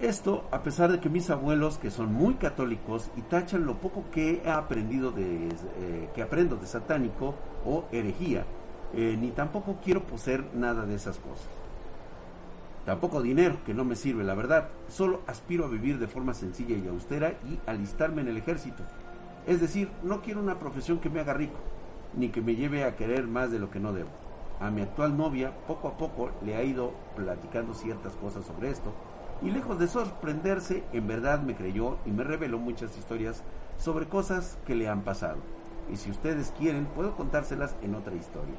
Esto 0.00 0.44
a 0.50 0.62
pesar 0.62 0.90
de 0.90 0.98
que 0.98 1.10
mis 1.10 1.28
abuelos, 1.28 1.76
que 1.76 1.90
son 1.90 2.12
muy 2.12 2.34
católicos 2.34 3.10
y 3.16 3.20
tachan 3.20 3.66
lo 3.66 3.76
poco 3.76 4.04
que 4.10 4.42
he 4.42 4.50
aprendido 4.50 5.12
de, 5.12 5.48
eh, 5.48 6.08
que 6.14 6.22
aprendo 6.22 6.56
de 6.56 6.66
satánico 6.66 7.34
o 7.66 7.84
herejía, 7.92 8.46
eh, 8.94 9.16
ni 9.18 9.30
tampoco 9.30 9.78
quiero 9.82 10.02
poseer 10.04 10.44
nada 10.54 10.86
de 10.86 10.94
esas 10.94 11.18
cosas. 11.18 11.48
Tampoco 12.86 13.22
dinero, 13.22 13.58
que 13.64 13.74
no 13.74 13.84
me 13.84 13.96
sirve, 13.96 14.24
la 14.24 14.34
verdad. 14.34 14.68
Solo 14.88 15.20
aspiro 15.26 15.64
a 15.64 15.68
vivir 15.68 15.98
de 15.98 16.08
forma 16.08 16.34
sencilla 16.34 16.76
y 16.76 16.88
austera 16.88 17.34
y 17.44 17.58
alistarme 17.66 18.22
en 18.22 18.28
el 18.28 18.36
ejército. 18.36 18.82
Es 19.46 19.60
decir, 19.60 19.90
no 20.02 20.22
quiero 20.22 20.40
una 20.40 20.58
profesión 20.58 20.98
que 20.98 21.10
me 21.10 21.20
haga 21.20 21.34
rico, 21.34 21.58
ni 22.16 22.30
que 22.30 22.40
me 22.40 22.56
lleve 22.56 22.84
a 22.84 22.96
querer 22.96 23.26
más 23.26 23.50
de 23.50 23.58
lo 23.58 23.70
que 23.70 23.80
no 23.80 23.92
debo 23.92 24.10
a 24.60 24.70
mi 24.70 24.82
actual 24.82 25.16
novia, 25.16 25.52
poco 25.66 25.88
a 25.88 25.96
poco 25.96 26.30
le 26.44 26.54
ha 26.54 26.62
ido 26.62 26.92
platicando 27.16 27.72
ciertas 27.72 28.14
cosas 28.16 28.44
sobre 28.44 28.70
esto 28.70 28.92
y 29.42 29.50
lejos 29.50 29.78
de 29.78 29.88
sorprenderse, 29.88 30.84
en 30.92 31.06
verdad 31.06 31.40
me 31.40 31.56
creyó 31.56 31.96
y 32.04 32.10
me 32.10 32.24
reveló 32.24 32.58
muchas 32.58 32.96
historias 32.98 33.42
sobre 33.78 34.06
cosas 34.06 34.58
que 34.66 34.74
le 34.74 34.86
han 34.86 35.00
pasado. 35.00 35.38
Y 35.90 35.96
si 35.96 36.10
ustedes 36.10 36.52
quieren, 36.58 36.84
puedo 36.94 37.16
contárselas 37.16 37.74
en 37.82 37.94
otra 37.94 38.14
historia. 38.14 38.54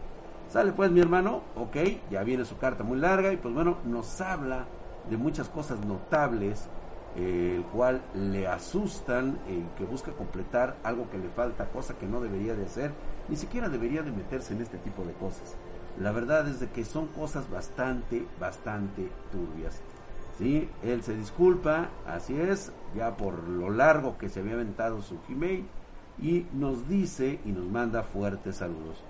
Sale 0.51 0.73
pues 0.73 0.91
mi 0.91 0.99
hermano, 0.99 1.43
ok, 1.55 1.77
ya 2.09 2.23
viene 2.23 2.43
su 2.43 2.57
carta 2.57 2.83
muy 2.83 2.99
larga 2.99 3.31
y 3.31 3.37
pues 3.37 3.53
bueno, 3.53 3.77
nos 3.85 4.19
habla 4.19 4.65
de 5.09 5.15
muchas 5.15 5.47
cosas 5.47 5.79
notables, 5.85 6.67
eh, 7.15 7.53
el 7.55 7.63
cual 7.63 8.01
le 8.13 8.47
asustan, 8.47 9.39
y 9.47 9.61
que 9.77 9.85
busca 9.85 10.11
completar 10.11 10.75
algo 10.83 11.09
que 11.09 11.17
le 11.17 11.29
falta, 11.29 11.69
cosa 11.69 11.97
que 11.97 12.05
no 12.05 12.19
debería 12.19 12.53
de 12.53 12.65
hacer, 12.65 12.91
ni 13.29 13.37
siquiera 13.37 13.69
debería 13.69 14.03
de 14.03 14.11
meterse 14.11 14.53
en 14.53 14.61
este 14.61 14.77
tipo 14.79 15.05
de 15.05 15.13
cosas. 15.13 15.55
La 16.01 16.11
verdad 16.11 16.45
es 16.49 16.59
de 16.59 16.67
que 16.67 16.83
son 16.83 17.07
cosas 17.07 17.49
bastante, 17.49 18.27
bastante 18.37 19.07
turbias. 19.31 19.81
¿Sí? 20.37 20.69
Él 20.83 21.01
se 21.01 21.15
disculpa, 21.15 21.91
así 22.05 22.37
es, 22.37 22.73
ya 22.93 23.15
por 23.15 23.47
lo 23.47 23.69
largo 23.69 24.17
que 24.17 24.27
se 24.27 24.41
había 24.41 24.55
aventado 24.55 25.01
su 25.01 25.17
Gmail 25.29 25.65
y 26.21 26.45
nos 26.51 26.89
dice 26.89 27.39
y 27.45 27.53
nos 27.53 27.67
manda 27.67 28.03
fuertes 28.03 28.57
saludos. 28.57 29.01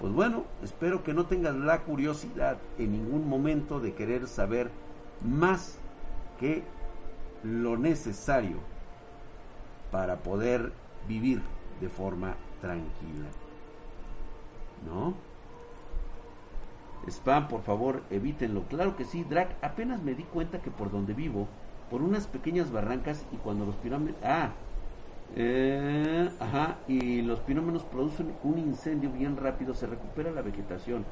Pues 0.00 0.14
bueno, 0.14 0.44
espero 0.62 1.04
que 1.04 1.12
no 1.12 1.26
tengas 1.26 1.54
la 1.54 1.82
curiosidad 1.82 2.56
en 2.78 2.92
ningún 2.92 3.28
momento 3.28 3.80
de 3.80 3.92
querer 3.92 4.26
saber 4.28 4.70
más 5.22 5.78
que 6.38 6.62
lo 7.44 7.76
necesario 7.76 8.56
para 9.90 10.16
poder 10.16 10.72
vivir 11.06 11.42
de 11.82 11.90
forma 11.90 12.34
tranquila. 12.62 13.28
¿No? 14.86 15.14
Spam, 17.06 17.48
por 17.48 17.62
favor, 17.62 18.02
evítenlo. 18.08 18.62
Claro 18.68 18.96
que 18.96 19.04
sí, 19.04 19.24
Drac. 19.24 19.54
Apenas 19.62 20.02
me 20.02 20.14
di 20.14 20.24
cuenta 20.24 20.62
que 20.62 20.70
por 20.70 20.90
donde 20.90 21.12
vivo, 21.12 21.46
por 21.90 22.00
unas 22.00 22.26
pequeñas 22.26 22.72
barrancas 22.72 23.26
y 23.32 23.36
cuando 23.36 23.66
los 23.66 23.76
pirámides. 23.76 24.16
Ah, 24.22 24.52
Eh, 25.36 26.28
ajá, 26.40 26.78
y 26.88 27.22
los 27.22 27.40
pinómenos 27.40 27.84
producen 27.84 28.34
un 28.42 28.58
incendio 28.58 29.10
bien 29.10 29.36
rápido, 29.36 29.74
se 29.74 29.86
recupera 29.86 30.30
la 30.30 30.42
vegetación. 30.42 31.04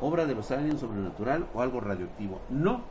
Obra 0.00 0.24
de 0.24 0.34
los 0.34 0.50
aliens 0.50 0.80
sobrenatural 0.80 1.46
o 1.54 1.60
algo 1.60 1.80
radioactivo. 1.80 2.40
No, 2.50 2.82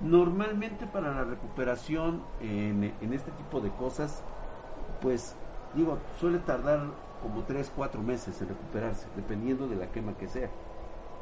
normalmente 0.00 0.86
para 0.86 1.12
la 1.12 1.24
recuperación 1.24 2.22
en, 2.40 2.92
en 3.00 3.12
este 3.12 3.30
tipo 3.32 3.60
de 3.60 3.70
cosas, 3.70 4.22
pues 5.00 5.36
digo, 5.74 5.98
suele 6.20 6.38
tardar 6.38 6.80
como 7.22 7.42
3, 7.42 7.72
4 7.74 8.02
meses 8.02 8.40
en 8.42 8.48
recuperarse, 8.48 9.08
dependiendo 9.16 9.66
de 9.66 9.76
la 9.76 9.90
quema 9.90 10.16
que 10.16 10.28
sea. 10.28 10.50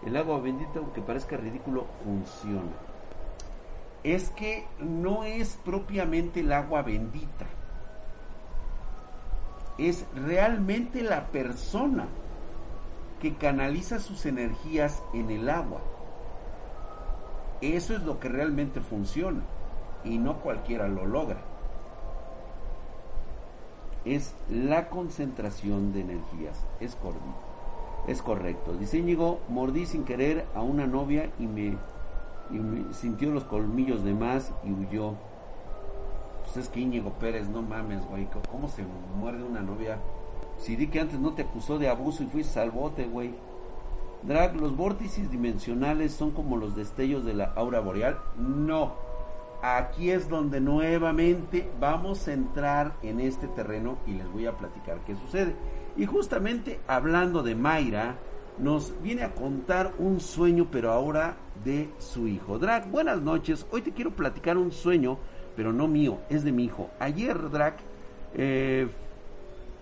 El 0.04 0.16
agua 0.16 0.40
bendita, 0.40 0.80
aunque 0.80 1.00
parezca 1.00 1.36
ridículo, 1.36 1.86
funciona. 2.04 2.72
Es 4.02 4.30
que 4.30 4.66
no 4.80 5.22
es 5.22 5.56
propiamente 5.64 6.40
el 6.40 6.52
agua 6.52 6.82
bendita 6.82 7.46
es 9.78 10.06
realmente 10.14 11.02
la 11.02 11.26
persona 11.28 12.06
que 13.20 13.34
canaliza 13.34 14.00
sus 14.00 14.26
energías 14.26 15.02
en 15.14 15.30
el 15.30 15.48
agua. 15.48 15.80
Eso 17.60 17.94
es 17.94 18.02
lo 18.02 18.18
que 18.18 18.28
realmente 18.28 18.80
funciona 18.80 19.42
y 20.04 20.18
no 20.18 20.40
cualquiera 20.40 20.88
lo 20.88 21.06
logra. 21.06 21.40
Es 24.04 24.34
la 24.50 24.88
concentración 24.88 25.92
de 25.92 26.00
energías. 26.00 26.66
Es 26.80 26.96
correcto. 26.96 27.52
Es 28.08 28.20
correcto. 28.20 28.72
Dice 28.74 28.98
Íñigo, 28.98 29.40
mordí 29.48 29.86
sin 29.86 30.04
querer 30.04 30.44
a 30.56 30.62
una 30.62 30.88
novia 30.88 31.30
y 31.38 31.46
me, 31.46 31.76
y 32.50 32.58
me 32.58 32.92
sintió 32.92 33.30
los 33.30 33.44
colmillos 33.44 34.02
de 34.02 34.14
más 34.14 34.52
y 34.64 34.72
huyó. 34.72 35.14
Pues 36.44 36.56
es 36.56 36.68
que 36.68 36.80
Íñigo 36.80 37.12
Pérez, 37.14 37.48
no 37.48 37.62
mames, 37.62 38.04
güey, 38.08 38.28
¿cómo 38.50 38.68
se 38.68 38.84
muerde 39.18 39.42
una 39.42 39.60
novia? 39.60 39.98
Si 40.58 40.76
di 40.76 40.88
que 40.88 41.00
antes 41.00 41.18
no 41.18 41.32
te 41.32 41.42
acusó 41.42 41.78
de 41.78 41.88
abuso 41.88 42.22
y 42.22 42.26
fuiste 42.26 42.52
salvote, 42.52 43.06
güey. 43.06 43.34
Drag, 44.22 44.54
¿los 44.56 44.76
vórtices 44.76 45.30
dimensionales 45.30 46.12
son 46.12 46.30
como 46.30 46.56
los 46.56 46.76
destellos 46.76 47.24
de 47.24 47.34
la 47.34 47.52
aura 47.56 47.80
boreal? 47.80 48.18
No. 48.36 48.94
Aquí 49.62 50.10
es 50.10 50.28
donde 50.28 50.60
nuevamente 50.60 51.68
vamos 51.80 52.28
a 52.28 52.32
entrar 52.32 52.94
en 53.02 53.20
este 53.20 53.48
terreno 53.48 53.98
y 54.06 54.12
les 54.12 54.30
voy 54.30 54.46
a 54.46 54.56
platicar 54.56 55.00
qué 55.06 55.16
sucede. 55.16 55.54
Y 55.96 56.06
justamente 56.06 56.80
hablando 56.86 57.42
de 57.42 57.54
Mayra, 57.54 58.16
nos 58.58 58.92
viene 59.02 59.22
a 59.22 59.34
contar 59.34 59.92
un 59.98 60.20
sueño, 60.20 60.68
pero 60.70 60.92
ahora 60.92 61.36
de 61.64 61.90
su 61.98 62.28
hijo. 62.28 62.58
Drag, 62.58 62.90
buenas 62.90 63.20
noches. 63.20 63.66
Hoy 63.70 63.82
te 63.82 63.92
quiero 63.92 64.12
platicar 64.12 64.56
un 64.58 64.72
sueño 64.72 65.18
pero 65.56 65.72
no 65.72 65.88
mío, 65.88 66.18
es 66.28 66.44
de 66.44 66.52
mi 66.52 66.64
hijo. 66.64 66.90
Ayer, 66.98 67.50
Drac, 67.50 67.76
eh, 68.34 68.88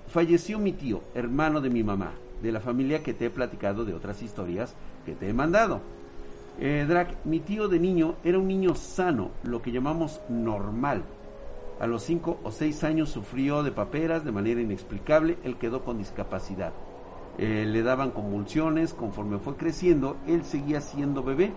falleció 0.08 0.58
mi 0.58 0.72
tío, 0.72 1.02
hermano 1.14 1.60
de 1.60 1.70
mi 1.70 1.82
mamá, 1.82 2.12
de 2.42 2.52
la 2.52 2.60
familia 2.60 3.02
que 3.02 3.14
te 3.14 3.26
he 3.26 3.30
platicado 3.30 3.84
de 3.84 3.94
otras 3.94 4.22
historias 4.22 4.74
que 5.04 5.14
te 5.14 5.28
he 5.28 5.32
mandado. 5.32 5.80
Eh, 6.58 6.84
Drac, 6.88 7.24
mi 7.24 7.40
tío 7.40 7.68
de 7.68 7.78
niño 7.78 8.16
era 8.24 8.38
un 8.38 8.48
niño 8.48 8.74
sano, 8.74 9.30
lo 9.44 9.62
que 9.62 9.72
llamamos 9.72 10.20
normal. 10.28 11.04
A 11.80 11.86
los 11.86 12.02
5 12.02 12.40
o 12.42 12.50
6 12.50 12.84
años 12.84 13.08
sufrió 13.08 13.62
de 13.62 13.72
paperas 13.72 14.24
de 14.24 14.32
manera 14.32 14.60
inexplicable, 14.60 15.38
él 15.44 15.56
quedó 15.56 15.82
con 15.82 15.96
discapacidad. 15.96 16.72
Eh, 17.38 17.64
le 17.66 17.82
daban 17.82 18.10
convulsiones, 18.10 18.92
conforme 18.92 19.38
fue 19.38 19.56
creciendo, 19.56 20.18
él 20.26 20.44
seguía 20.44 20.82
siendo 20.82 21.22
bebé. 21.22 21.52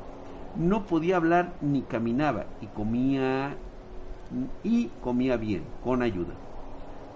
No 0.56 0.86
podía 0.86 1.18
hablar 1.18 1.56
ni 1.60 1.82
caminaba 1.82 2.46
y 2.62 2.68
comía 2.68 3.58
y 4.64 4.88
comía 5.02 5.38
bien, 5.38 5.64
con 5.84 6.02
ayuda. 6.02 6.34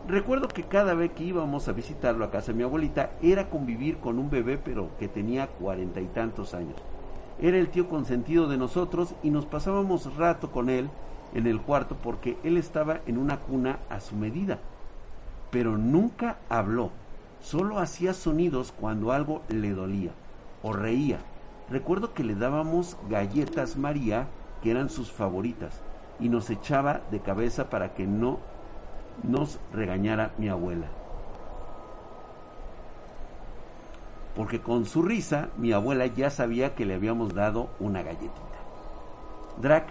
Recuerdo 0.07 0.47
que 0.47 0.63
cada 0.63 0.93
vez 0.93 1.11
que 1.11 1.25
íbamos 1.25 1.67
a 1.67 1.73
visitarlo 1.73 2.23
a 2.23 2.31
casa 2.31 2.53
de 2.53 2.57
mi 2.57 2.63
abuelita 2.63 3.11
era 3.21 3.49
convivir 3.49 3.97
con 3.97 4.19
un 4.19 4.29
bebé 4.29 4.57
pero 4.57 4.89
que 4.99 5.09
tenía 5.09 5.47
cuarenta 5.47 5.99
y 5.99 6.05
tantos 6.05 6.53
años. 6.53 6.77
Era 7.39 7.57
el 7.57 7.69
tío 7.69 7.89
consentido 7.89 8.47
de 8.47 8.57
nosotros 8.57 9.15
y 9.21 9.31
nos 9.31 9.45
pasábamos 9.45 10.15
rato 10.15 10.49
con 10.51 10.69
él 10.69 10.89
en 11.33 11.45
el 11.45 11.61
cuarto 11.61 11.97
porque 12.01 12.37
él 12.43 12.57
estaba 12.57 13.01
en 13.05 13.17
una 13.17 13.41
cuna 13.41 13.79
a 13.89 13.99
su 13.99 14.15
medida. 14.15 14.59
Pero 15.51 15.77
nunca 15.77 16.37
habló, 16.47 16.91
solo 17.41 17.79
hacía 17.79 18.13
sonidos 18.13 18.73
cuando 18.79 19.11
algo 19.11 19.41
le 19.49 19.71
dolía 19.71 20.11
o 20.63 20.71
reía. 20.71 21.19
Recuerdo 21.69 22.13
que 22.13 22.23
le 22.23 22.35
dábamos 22.35 22.97
galletas 23.09 23.75
María, 23.75 24.27
que 24.63 24.71
eran 24.71 24.89
sus 24.89 25.11
favoritas, 25.11 25.81
y 26.19 26.29
nos 26.29 26.49
echaba 26.49 27.01
de 27.11 27.19
cabeza 27.19 27.69
para 27.69 27.93
que 27.93 28.07
no 28.07 28.39
nos 29.23 29.59
regañara 29.73 30.31
mi 30.37 30.49
abuela. 30.49 30.87
Porque 34.35 34.61
con 34.61 34.85
su 34.85 35.01
risa 35.01 35.49
mi 35.57 35.71
abuela 35.71 36.05
ya 36.05 36.29
sabía 36.29 36.75
que 36.75 36.85
le 36.85 36.93
habíamos 36.93 37.33
dado 37.33 37.69
una 37.79 38.03
galletita. 38.03 38.57
Drac 39.61 39.87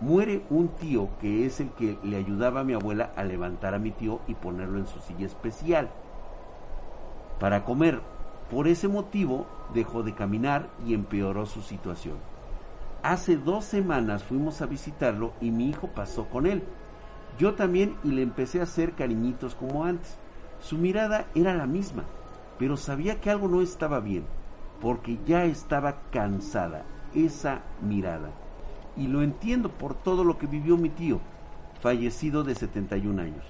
muere 0.00 0.42
un 0.50 0.68
tío 0.68 1.10
que 1.20 1.46
es 1.46 1.60
el 1.60 1.70
que 1.70 1.98
le 2.02 2.16
ayudaba 2.16 2.60
a 2.60 2.64
mi 2.64 2.72
abuela 2.72 3.12
a 3.16 3.22
levantar 3.24 3.74
a 3.74 3.78
mi 3.78 3.90
tío 3.90 4.20
y 4.26 4.34
ponerlo 4.34 4.78
en 4.78 4.86
su 4.86 4.98
silla 5.00 5.26
especial 5.26 5.90
para 7.38 7.64
comer. 7.64 8.00
Por 8.50 8.68
ese 8.68 8.88
motivo 8.88 9.46
dejó 9.74 10.02
de 10.02 10.14
caminar 10.14 10.68
y 10.86 10.94
empeoró 10.94 11.46
su 11.46 11.62
situación. 11.62 12.16
Hace 13.02 13.36
dos 13.36 13.64
semanas 13.64 14.22
fuimos 14.22 14.62
a 14.62 14.66
visitarlo 14.66 15.32
y 15.40 15.50
mi 15.50 15.68
hijo 15.68 15.88
pasó 15.88 16.26
con 16.26 16.46
él. 16.46 16.62
Yo 17.36 17.54
también 17.54 17.96
y 18.04 18.12
le 18.12 18.22
empecé 18.22 18.60
a 18.60 18.62
hacer 18.62 18.92
cariñitos 18.92 19.56
como 19.56 19.84
antes. 19.84 20.18
Su 20.60 20.78
mirada 20.78 21.26
era 21.34 21.52
la 21.52 21.66
misma, 21.66 22.04
pero 22.60 22.76
sabía 22.76 23.20
que 23.20 23.28
algo 23.28 23.48
no 23.48 23.60
estaba 23.60 23.98
bien, 23.98 24.24
porque 24.80 25.18
ya 25.26 25.44
estaba 25.46 25.96
cansada 26.12 26.84
esa 27.12 27.62
mirada. 27.80 28.30
Y 28.96 29.08
lo 29.08 29.22
entiendo 29.22 29.68
por 29.68 29.94
todo 29.94 30.22
lo 30.22 30.38
que 30.38 30.46
vivió 30.46 30.76
mi 30.76 30.88
tío, 30.88 31.18
fallecido 31.80 32.44
de 32.44 32.54
71 32.54 33.20
años. 33.20 33.44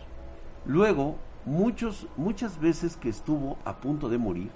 Luego, 0.65 1.17
muchos, 1.45 2.07
muchas 2.17 2.59
veces 2.59 2.97
que 2.97 3.11
estuvo 3.11 3.59
a 3.67 3.77
punto 3.77 4.09
de 4.09 4.17
morir, 4.17 4.51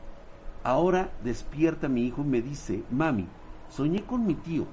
ahora 0.65 1.11
despierta 1.23 1.87
mi 1.87 2.07
hijo 2.07 2.23
y 2.23 2.29
me 2.29 2.41
dice, 2.41 2.83
mami, 2.91 3.27
soñé 3.69 4.03
con 4.03 4.27
mi 4.27 4.37
tío 4.37 4.67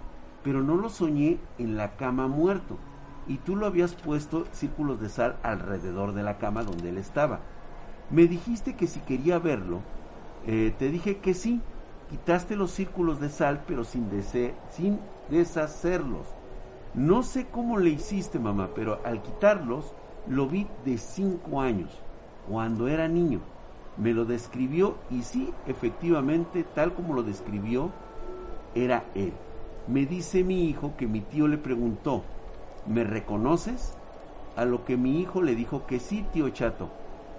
pero 0.43 0.61
no 0.61 0.75
lo 0.75 0.89
soñé 0.89 1.39
en 1.57 1.77
la 1.77 1.95
cama 1.95 2.27
muerto. 2.27 2.77
Y 3.27 3.37
tú 3.37 3.55
lo 3.55 3.65
habías 3.65 3.95
puesto 3.95 4.45
círculos 4.51 4.99
de 4.99 5.09
sal 5.09 5.37
alrededor 5.43 6.13
de 6.13 6.23
la 6.23 6.37
cama 6.37 6.63
donde 6.63 6.89
él 6.89 6.97
estaba. 6.97 7.39
Me 8.09 8.27
dijiste 8.27 8.75
que 8.75 8.87
si 8.87 8.99
quería 8.99 9.39
verlo, 9.39 9.79
eh, 10.45 10.73
te 10.77 10.89
dije 10.89 11.17
que 11.17 11.33
sí. 11.33 11.61
Quitaste 12.09 12.55
los 12.55 12.71
círculos 12.71 13.19
de 13.19 13.29
sal, 13.29 13.63
pero 13.65 13.85
sin, 13.85 14.07
sin 14.69 14.99
deshacerlos. 15.29 16.27
No 16.93 17.23
sé 17.23 17.47
cómo 17.47 17.79
le 17.79 17.89
hiciste, 17.89 18.37
mamá, 18.37 18.69
pero 18.75 18.99
al 19.03 19.21
quitarlos, 19.23 19.93
lo 20.27 20.47
vi 20.47 20.67
de 20.85 20.97
cinco 20.97 21.61
años, 21.61 21.89
cuando 22.47 22.87
era 22.87 23.07
niño. 23.07 23.39
Me 23.97 24.13
lo 24.13 24.25
describió 24.25 24.95
y 25.09 25.23
sí, 25.23 25.51
efectivamente, 25.65 26.63
tal 26.75 26.93
como 26.93 27.13
lo 27.13 27.23
describió, 27.23 27.91
era 28.75 29.05
él. 29.15 29.33
Me 29.87 30.05
dice 30.05 30.45
mi 30.45 30.69
hijo 30.69 30.93
que 30.95 31.07
mi 31.07 31.19
tío 31.19 31.49
le 31.49 31.57
preguntó, 31.57 32.23
¿me 32.87 33.03
reconoces? 33.03 33.93
A 34.55 34.63
lo 34.63 34.85
que 34.85 34.95
mi 34.95 35.19
hijo 35.19 35.41
le 35.41 35.55
dijo 35.55 35.85
que 35.85 35.99
sí, 35.99 36.23
tío 36.31 36.49
chato, 36.51 36.87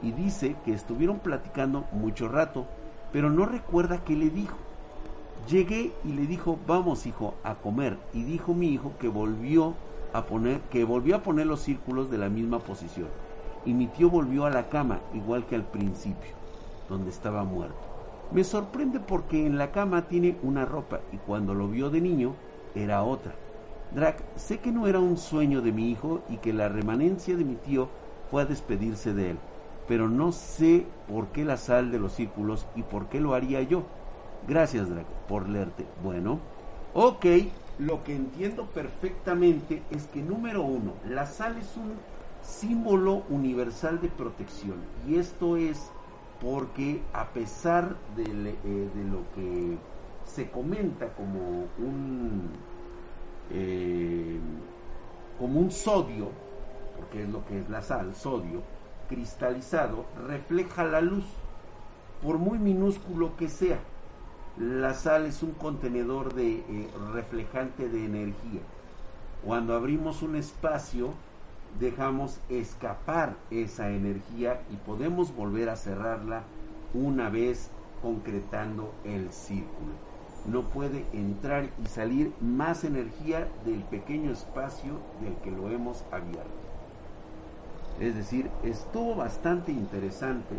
y 0.02 0.12
dice 0.12 0.54
que 0.62 0.74
estuvieron 0.74 1.20
platicando 1.20 1.86
mucho 1.92 2.28
rato, 2.28 2.66
pero 3.12 3.30
no 3.30 3.46
recuerda 3.46 4.04
qué 4.04 4.14
le 4.14 4.28
dijo. 4.28 4.58
Llegué 5.48 5.92
y 6.04 6.12
le 6.12 6.26
dijo, 6.26 6.58
vamos 6.66 7.06
hijo, 7.06 7.32
a 7.44 7.54
comer, 7.54 7.96
y 8.12 8.24
dijo 8.24 8.52
mi 8.52 8.68
hijo 8.68 8.92
que 9.00 9.08
volvió 9.08 9.72
a 10.12 10.26
poner, 10.26 10.60
que 10.70 10.84
volvió 10.84 11.16
a 11.16 11.22
poner 11.22 11.46
los 11.46 11.60
círculos 11.60 12.10
de 12.10 12.18
la 12.18 12.28
misma 12.28 12.58
posición, 12.58 13.08
y 13.64 13.72
mi 13.72 13.86
tío 13.86 14.10
volvió 14.10 14.44
a 14.44 14.50
la 14.50 14.68
cama, 14.68 15.00
igual 15.14 15.46
que 15.46 15.54
al 15.54 15.64
principio, 15.64 16.34
donde 16.90 17.08
estaba 17.08 17.42
muerto. 17.44 17.93
Me 18.32 18.42
sorprende 18.42 19.00
porque 19.00 19.46
en 19.46 19.58
la 19.58 19.70
cama 19.70 20.08
tiene 20.08 20.36
una 20.42 20.64
ropa 20.64 21.00
y 21.12 21.18
cuando 21.18 21.54
lo 21.54 21.68
vio 21.68 21.90
de 21.90 22.00
niño 22.00 22.34
era 22.74 23.02
otra. 23.04 23.34
Drac, 23.94 24.16
sé 24.36 24.58
que 24.58 24.72
no 24.72 24.86
era 24.86 24.98
un 24.98 25.16
sueño 25.16 25.60
de 25.60 25.70
mi 25.72 25.90
hijo 25.90 26.20
y 26.28 26.38
que 26.38 26.52
la 26.52 26.68
remanencia 26.68 27.36
de 27.36 27.44
mi 27.44 27.54
tío 27.54 27.88
fue 28.30 28.42
a 28.42 28.46
despedirse 28.46 29.14
de 29.14 29.30
él, 29.30 29.38
pero 29.86 30.08
no 30.08 30.32
sé 30.32 30.84
por 31.06 31.28
qué 31.28 31.44
la 31.44 31.56
sal 31.56 31.92
de 31.92 32.00
los 32.00 32.12
círculos 32.12 32.66
y 32.74 32.82
por 32.82 33.06
qué 33.06 33.20
lo 33.20 33.34
haría 33.34 33.62
yo. 33.62 33.82
Gracias, 34.48 34.90
Drac, 34.90 35.06
por 35.28 35.48
leerte. 35.48 35.86
Bueno, 36.02 36.40
ok, 36.92 37.26
lo 37.78 38.02
que 38.02 38.16
entiendo 38.16 38.64
perfectamente 38.66 39.82
es 39.90 40.06
que 40.08 40.22
número 40.22 40.62
uno, 40.62 40.94
la 41.08 41.26
sal 41.26 41.56
es 41.58 41.76
un 41.76 41.92
símbolo 42.42 43.22
universal 43.30 44.00
de 44.00 44.08
protección 44.08 44.76
y 45.08 45.16
esto 45.16 45.56
es 45.56 45.78
porque 46.40 47.02
a 47.12 47.28
pesar 47.28 47.96
de, 48.16 48.24
eh, 48.24 48.90
lo 49.10 49.22
que 49.34 49.78
se 50.26 50.50
comenta 50.50 51.08
como 51.14 51.66
un 51.78 52.50
eh, 53.50 54.38
como 55.38 55.60
un 55.60 55.70
sodio, 55.70 56.30
porque 56.96 57.22
es 57.22 57.28
lo 57.28 57.44
que 57.46 57.60
es 57.60 57.68
la 57.68 57.82
sal, 57.82 58.14
sodio, 58.14 58.62
cristalizado 59.08 60.06
refleja 60.26 60.84
la 60.84 61.00
luz, 61.00 61.24
por 62.22 62.38
muy 62.38 62.58
minúsculo 62.58 63.36
que 63.36 63.48
sea. 63.48 63.78
La 64.56 64.94
sal 64.94 65.26
es 65.26 65.42
un 65.42 65.52
contenedor 65.52 66.34
de 66.34 66.58
eh, 66.58 66.88
reflejante 67.12 67.88
de 67.88 68.04
energía. 68.04 68.60
Cuando 69.44 69.74
abrimos 69.74 70.22
un 70.22 70.36
espacio, 70.36 71.12
dejamos 71.80 72.38
escapar 72.48 73.34
esa 73.50 73.90
energía 73.90 74.60
y 74.72 74.76
podemos 74.76 75.34
volver 75.34 75.68
a 75.68 75.76
cerrarla 75.76 76.42
una 76.92 77.28
vez 77.28 77.70
concretando 78.02 78.92
el 79.04 79.30
círculo. 79.30 79.92
No 80.46 80.62
puede 80.62 81.06
entrar 81.12 81.70
y 81.82 81.86
salir 81.86 82.32
más 82.40 82.84
energía 82.84 83.48
del 83.64 83.80
pequeño 83.84 84.30
espacio 84.30 84.98
del 85.22 85.34
que 85.36 85.50
lo 85.50 85.70
hemos 85.70 86.04
abierto. 86.12 86.64
Es 87.98 88.14
decir, 88.14 88.50
estuvo 88.62 89.14
bastante 89.14 89.72
interesante, 89.72 90.54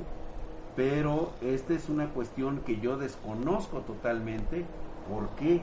pero 0.75 1.33
esta 1.41 1.73
es 1.73 1.89
una 1.89 2.07
cuestión 2.09 2.61
que 2.65 2.79
yo 2.79 2.97
desconozco 2.97 3.79
totalmente. 3.81 4.65
¿Por 5.09 5.29
qué? 5.35 5.61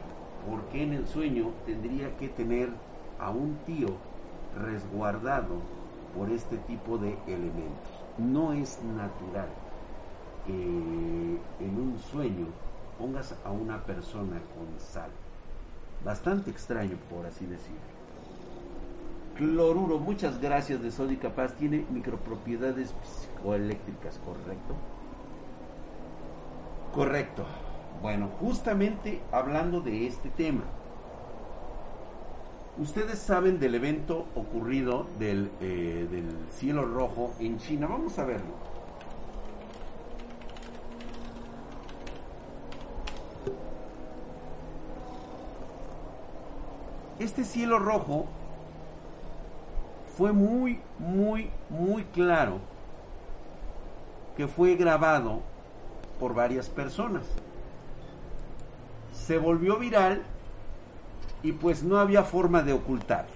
Porque 0.48 0.82
en 0.82 0.92
el 0.92 1.06
sueño 1.08 1.50
tendría 1.66 2.16
que 2.16 2.28
tener 2.28 2.68
a 3.18 3.30
un 3.30 3.56
tío 3.66 3.88
resguardado 4.60 5.60
por 6.16 6.30
este 6.30 6.58
tipo 6.58 6.98
de 6.98 7.16
elementos. 7.26 7.92
No 8.18 8.52
es 8.52 8.82
natural 8.82 9.48
que 10.46 10.52
en 10.52 11.78
un 11.78 11.98
sueño 11.98 12.46
pongas 12.98 13.34
a 13.44 13.50
una 13.50 13.82
persona 13.84 14.40
con 14.56 14.78
sal. 14.78 15.10
Bastante 16.04 16.50
extraño, 16.50 16.96
por 17.08 17.26
así 17.26 17.46
decirlo. 17.46 17.80
Cloruro, 19.36 19.98
muchas 19.98 20.40
gracias 20.40 20.82
de 20.82 20.90
Sódica 20.90 21.30
Paz. 21.34 21.54
Tiene 21.54 21.86
micropropiedades 21.90 22.94
psicoeléctricas, 23.02 24.18
¿correcto? 24.18 24.74
Correcto. 26.92 27.46
Bueno, 28.02 28.28
justamente 28.40 29.22
hablando 29.32 29.80
de 29.80 30.06
este 30.06 30.28
tema. 30.30 30.64
Ustedes 32.78 33.18
saben 33.18 33.60
del 33.60 33.74
evento 33.74 34.26
ocurrido 34.34 35.06
del, 35.18 35.50
eh, 35.60 36.06
del 36.10 36.24
cielo 36.52 36.86
rojo 36.86 37.34
en 37.38 37.58
China. 37.58 37.86
Vamos 37.86 38.18
a 38.18 38.24
verlo. 38.24 38.72
Este 47.18 47.44
cielo 47.44 47.78
rojo 47.78 48.24
fue 50.16 50.32
muy, 50.32 50.80
muy, 50.98 51.50
muy 51.68 52.04
claro 52.04 52.58
que 54.36 54.48
fue 54.48 54.76
grabado 54.76 55.40
por 56.18 56.34
varias 56.34 56.70
personas. 56.70 57.24
Se 59.12 59.36
volvió 59.36 59.78
viral 59.78 60.22
y 61.42 61.52
pues 61.52 61.82
no 61.82 61.98
había 61.98 62.22
forma 62.22 62.62
de 62.62 62.72
ocultar. 62.72 63.26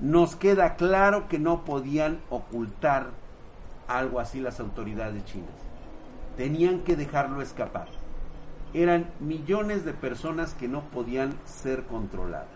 Nos 0.00 0.36
queda 0.36 0.76
claro 0.76 1.28
que 1.28 1.38
no 1.38 1.64
podían 1.64 2.20
ocultar 2.30 3.10
algo 3.88 4.20
así 4.20 4.40
las 4.40 4.60
autoridades 4.60 5.24
chinas. 5.24 5.54
Tenían 6.36 6.80
que 6.80 6.96
dejarlo 6.96 7.40
escapar. 7.42 7.88
Eran 8.72 9.10
millones 9.20 9.84
de 9.84 9.92
personas 9.92 10.54
que 10.54 10.66
no 10.66 10.82
podían 10.90 11.38
ser 11.44 11.84
controladas. 11.84 12.48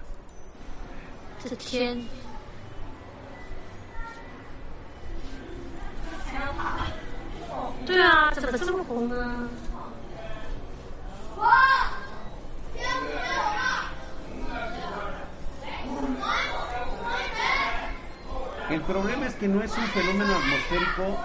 El 18.71 18.83
problema 18.83 19.27
es 19.27 19.35
que 19.35 19.49
no 19.49 19.63
es 19.63 19.77
un 19.77 19.85
fenómeno 19.85 20.35
atmosférico 20.35 21.19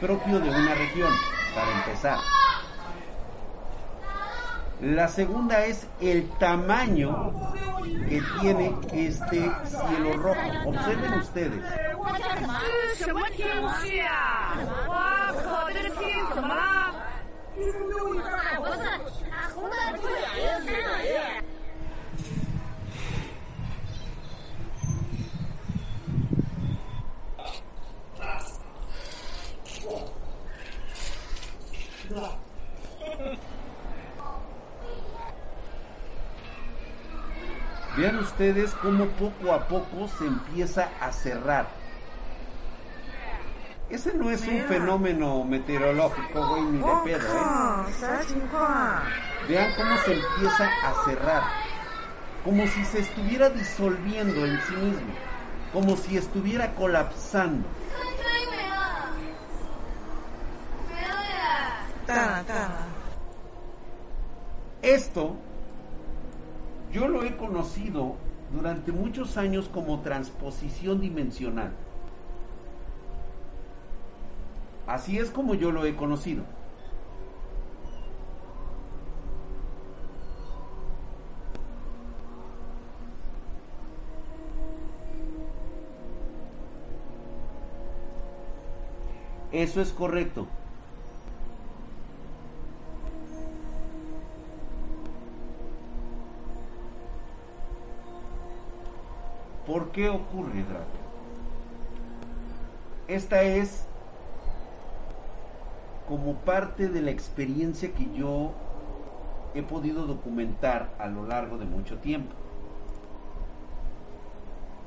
propio 0.00 0.38
de 0.40 0.50
una 0.50 0.74
región, 0.74 1.12
para 1.54 1.78
empezar. 1.78 2.18
La 4.82 5.08
segunda 5.08 5.64
es 5.64 5.86
el 6.02 6.28
tamaño 6.38 7.32
que 8.08 8.22
tiene 8.40 8.74
este 8.92 9.50
cielo 9.64 10.16
rojo. 10.18 10.40
Observen 10.66 11.14
ustedes. 11.14 11.64
Vean 38.04 38.18
ustedes 38.18 38.74
cómo 38.82 39.06
poco 39.12 39.50
a 39.50 39.66
poco 39.66 40.08
se 40.18 40.26
empieza 40.26 40.90
a 41.00 41.10
cerrar. 41.10 41.66
Ese 43.88 44.12
no 44.12 44.30
es 44.30 44.46
un 44.46 44.60
fenómeno 44.64 45.42
meteorológico, 45.42 46.46
güey, 46.48 46.64
ni 46.64 46.78
de 46.80 46.84
pedo, 47.02 47.26
¿eh? 47.26 47.86
Vean 49.48 49.72
cómo 49.74 49.96
se 50.04 50.12
empieza 50.12 50.68
a 50.84 51.04
cerrar. 51.06 51.42
Como 52.44 52.66
si 52.66 52.84
se 52.84 52.98
estuviera 53.00 53.48
disolviendo 53.48 54.44
en 54.44 54.60
sí 54.68 54.74
mismo. 54.74 55.14
Como 55.72 55.96
si 55.96 56.18
estuviera 56.18 56.74
colapsando. 56.74 57.66
Esto 64.82 65.38
yo 66.94 67.08
lo 67.08 67.24
he 67.24 67.36
conocido 67.36 68.14
durante 68.64 68.92
muchos 68.92 69.36
años 69.36 69.68
como 69.68 70.00
transposición 70.00 70.98
dimensional. 70.98 71.70
Así 74.86 75.18
es 75.18 75.30
como 75.30 75.54
yo 75.54 75.70
lo 75.70 75.84
he 75.84 75.94
conocido. 75.94 76.44
Eso 89.52 89.82
es 89.82 89.92
correcto. 89.92 90.46
¿Por 99.74 99.90
qué 99.90 100.08
ocurre, 100.08 100.62
Draco? 100.62 100.98
Esta 103.08 103.42
es 103.42 103.88
como 106.06 106.34
parte 106.34 106.88
de 106.88 107.02
la 107.02 107.10
experiencia 107.10 107.92
que 107.92 108.08
yo 108.14 108.52
he 109.52 109.64
podido 109.64 110.06
documentar 110.06 110.94
a 111.00 111.08
lo 111.08 111.26
largo 111.26 111.58
de 111.58 111.64
mucho 111.64 111.98
tiempo. 111.98 112.32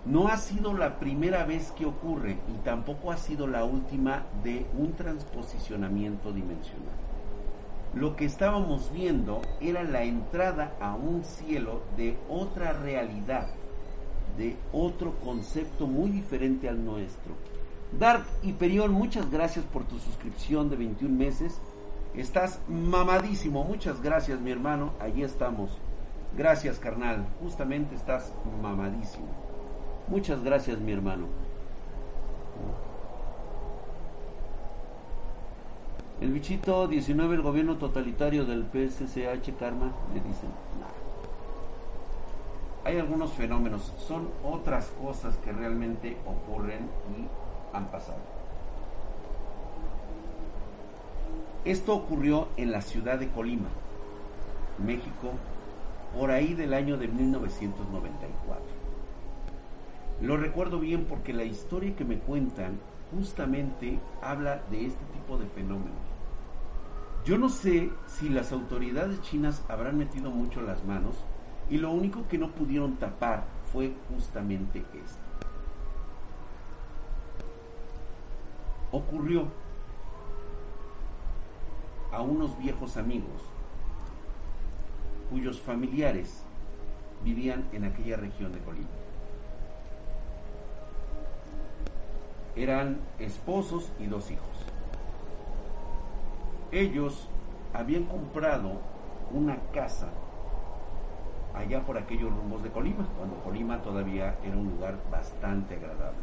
No 0.05 0.29
ha 0.29 0.37
sido 0.37 0.73
la 0.73 0.99
primera 0.99 1.43
vez 1.43 1.71
que 1.71 1.85
ocurre 1.85 2.37
y 2.47 2.57
tampoco 2.63 3.11
ha 3.11 3.17
sido 3.17 3.45
la 3.45 3.65
última 3.65 4.23
de 4.41 4.65
un 4.73 4.93
transposicionamiento 4.93 6.31
dimensional. 6.31 6.95
Lo 7.93 8.15
que 8.15 8.23
estábamos 8.23 8.89
viendo 8.93 9.41
era 9.59 9.83
la 9.83 10.03
entrada 10.03 10.71
a 10.79 10.95
un 10.95 11.25
cielo 11.25 11.81
de 11.97 12.17
otra 12.29 12.71
realidad, 12.71 13.49
de 14.37 14.55
otro 14.71 15.13
concepto 15.23 15.87
muy 15.87 16.09
diferente 16.09 16.69
al 16.69 16.83
nuestro. 16.83 17.33
Dark 17.97 18.25
Hyperion, 18.43 18.91
muchas 18.91 19.31
gracias 19.31 19.65
por 19.65 19.83
tu 19.85 19.97
suscripción 19.99 20.69
de 20.69 20.75
21 20.75 21.15
meses. 21.15 21.59
Estás 22.15 22.59
mamadísimo. 22.67 23.63
Muchas 23.63 24.01
gracias, 24.01 24.39
mi 24.39 24.51
hermano. 24.51 24.91
Allí 24.99 25.23
estamos. 25.23 25.71
Gracias, 26.35 26.79
carnal. 26.79 27.25
Justamente 27.41 27.95
estás 27.95 28.33
mamadísimo. 28.61 29.27
Muchas 30.07 30.43
gracias, 30.43 30.79
mi 30.79 30.91
hermano. 30.91 31.27
El 36.19 36.31
bichito 36.31 36.87
19, 36.87 37.35
el 37.35 37.41
gobierno 37.41 37.77
totalitario 37.77 38.45
del 38.45 38.63
PSCH 38.65 39.55
Karma, 39.59 39.91
le 40.13 40.21
dicen. 40.21 40.49
Hay 42.87 42.97
algunos 42.99 43.33
fenómenos, 43.33 43.91
son 43.97 44.29
otras 44.45 44.85
cosas 45.03 45.35
que 45.39 45.51
realmente 45.51 46.15
ocurren 46.25 46.89
y 47.17 47.75
han 47.75 47.87
pasado. 47.91 48.19
Esto 51.65 51.93
ocurrió 51.93 52.47
en 52.55 52.71
la 52.71 52.81
ciudad 52.81 53.19
de 53.19 53.27
Colima, 53.27 53.67
México, 54.77 55.33
por 56.17 56.31
ahí 56.31 56.53
del 56.53 56.73
año 56.73 56.95
de 56.95 57.09
1994. 57.09 58.63
Lo 60.21 60.37
recuerdo 60.37 60.79
bien 60.79 61.07
porque 61.09 61.33
la 61.33 61.43
historia 61.43 61.93
que 61.93 62.05
me 62.05 62.19
cuentan 62.19 62.79
justamente 63.13 63.99
habla 64.21 64.61
de 64.71 64.85
este 64.85 65.03
tipo 65.11 65.37
de 65.37 65.47
fenómenos. 65.47 65.91
Yo 67.25 67.37
no 67.37 67.49
sé 67.49 67.89
si 68.05 68.29
las 68.29 68.53
autoridades 68.53 69.21
chinas 69.23 69.61
habrán 69.67 69.97
metido 69.97 70.31
mucho 70.31 70.61
las 70.61 70.85
manos 70.85 71.17
y 71.69 71.77
lo 71.77 71.91
único 71.91 72.27
que 72.27 72.37
no 72.37 72.49
pudieron 72.51 72.95
tapar 72.95 73.43
fue 73.71 73.93
justamente 74.09 74.79
esto. 74.79 75.19
Ocurrió 78.91 79.47
a 82.11 82.21
unos 82.21 82.57
viejos 82.57 82.95
amigos 82.95 83.41
cuyos 85.29 85.59
familiares 85.59 86.43
vivían 87.23 87.67
en 87.73 87.83
aquella 87.83 88.15
región 88.15 88.53
de 88.53 88.59
Colima. 88.59 88.87
Eran 92.55 92.97
esposos 93.19 93.91
y 93.99 94.07
dos 94.07 94.31
hijos. 94.31 94.47
Ellos 96.71 97.27
habían 97.73 98.05
comprado 98.05 98.79
una 99.31 99.57
casa 99.73 100.09
allá 101.57 101.81
por 101.81 101.97
aquellos 101.97 102.31
rumbos 102.31 102.63
de 102.63 102.69
Colima, 102.69 103.05
cuando 103.17 103.35
Colima 103.43 103.81
todavía 103.81 104.35
era 104.43 104.55
un 104.55 104.69
lugar 104.69 104.95
bastante 105.11 105.75
agradable. 105.75 106.19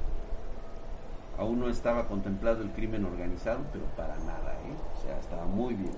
Aún 1.38 1.61
no 1.61 1.68
estaba 1.68 2.07
contemplado 2.07 2.62
el 2.62 2.70
crimen 2.70 3.05
organizado, 3.05 3.61
pero 3.73 3.85
para 3.97 4.16
nada, 4.18 4.53
¿eh? 4.53 4.75
o 4.97 5.03
sea, 5.03 5.18
estaba 5.18 5.47
muy 5.47 5.75
bien. 5.75 5.94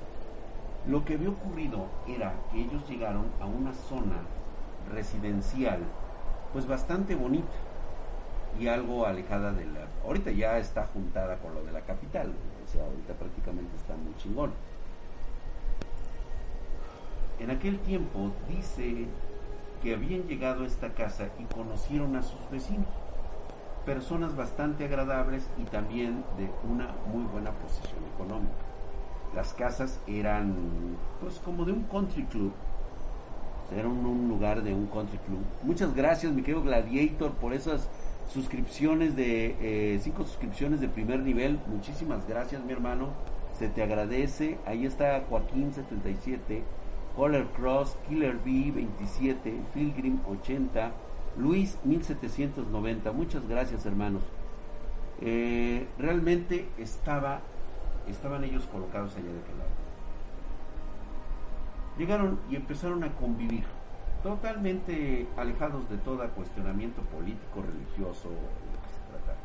Lo 0.88 1.04
que 1.04 1.14
había 1.14 1.30
ocurrido 1.30 1.86
era 2.08 2.32
que 2.50 2.60
ellos 2.60 2.88
llegaron 2.88 3.26
a 3.40 3.46
una 3.46 3.74
zona 3.74 4.16
residencial, 4.92 5.80
pues 6.52 6.66
bastante 6.66 7.14
bonita 7.14 7.52
y 8.58 8.68
algo 8.68 9.06
alejada 9.06 9.52
de 9.52 9.66
la... 9.66 9.86
Ahorita 10.04 10.30
ya 10.30 10.58
está 10.58 10.86
juntada 10.86 11.36
con 11.38 11.54
lo 11.54 11.62
de 11.64 11.72
la 11.72 11.80
capital, 11.82 12.32
o 12.64 12.72
sea, 12.72 12.84
ahorita 12.84 13.14
prácticamente 13.14 13.76
está 13.76 13.94
muy 13.96 14.16
chingón. 14.16 14.52
En 17.38 17.50
aquel 17.50 17.78
tiempo 17.80 18.30
dice 18.48 19.06
que 19.82 19.94
habían 19.94 20.22
llegado 20.22 20.64
a 20.64 20.66
esta 20.66 20.90
casa 20.90 21.28
y 21.38 21.44
conocieron 21.54 22.16
a 22.16 22.22
sus 22.22 22.50
vecinos, 22.50 22.88
personas 23.84 24.36
bastante 24.36 24.84
agradables 24.84 25.46
y 25.58 25.64
también 25.64 26.24
de 26.36 26.50
una 26.68 26.94
muy 27.12 27.24
buena 27.24 27.50
posición 27.52 27.98
económica. 28.14 28.54
Las 29.34 29.52
casas 29.52 30.00
eran 30.06 30.54
pues 31.20 31.38
como 31.38 31.64
de 31.64 31.72
un 31.72 31.84
country 31.84 32.24
club, 32.24 32.52
era 33.76 33.88
un, 33.88 34.28
lugar 34.28 34.62
de 34.62 34.72
un 34.74 34.86
country 34.86 35.18
club. 35.18 35.40
Muchas 35.62 35.94
gracias 35.94 36.32
mi 36.32 36.42
querido 36.42 36.62
Gladiator 36.62 37.32
por 37.32 37.52
esas 37.52 37.88
suscripciones 38.32 39.16
de 39.16 39.56
eh, 39.60 40.00
cinco 40.02 40.24
suscripciones 40.24 40.80
de 40.80 40.88
primer 40.88 41.20
nivel. 41.20 41.58
Muchísimas 41.66 42.26
gracias 42.28 42.62
mi 42.64 42.72
hermano, 42.72 43.08
se 43.58 43.68
te 43.68 43.82
agradece. 43.82 44.58
Ahí 44.66 44.86
está 44.86 45.22
Joaquín 45.28 45.72
77 45.72 46.62
Color 47.16 47.46
Cross, 47.52 47.96
Killer 48.08 48.36
B 48.44 48.70
27, 48.72 49.62
Pilgrim 49.72 50.20
80, 50.28 50.92
Luis 51.38 51.78
1790. 51.84 53.10
Muchas 53.12 53.48
gracias, 53.48 53.86
hermanos. 53.86 54.22
Eh, 55.22 55.86
realmente 55.98 56.68
estaba, 56.76 57.40
estaban 58.06 58.44
ellos 58.44 58.66
colocados 58.66 59.16
allá 59.16 59.32
de 59.32 59.40
aquel 59.40 59.58
lado. 59.58 59.70
Llegaron 61.96 62.38
y 62.50 62.56
empezaron 62.56 63.02
a 63.02 63.10
convivir, 63.12 63.64
totalmente 64.22 65.26
alejados 65.38 65.88
de 65.88 65.96
todo 65.96 66.28
cuestionamiento 66.32 67.00
político, 67.00 67.62
religioso, 67.62 68.28
de 68.28 68.34
lo 68.34 68.82
que 68.82 68.88
se 68.92 69.00
tratara. 69.10 69.38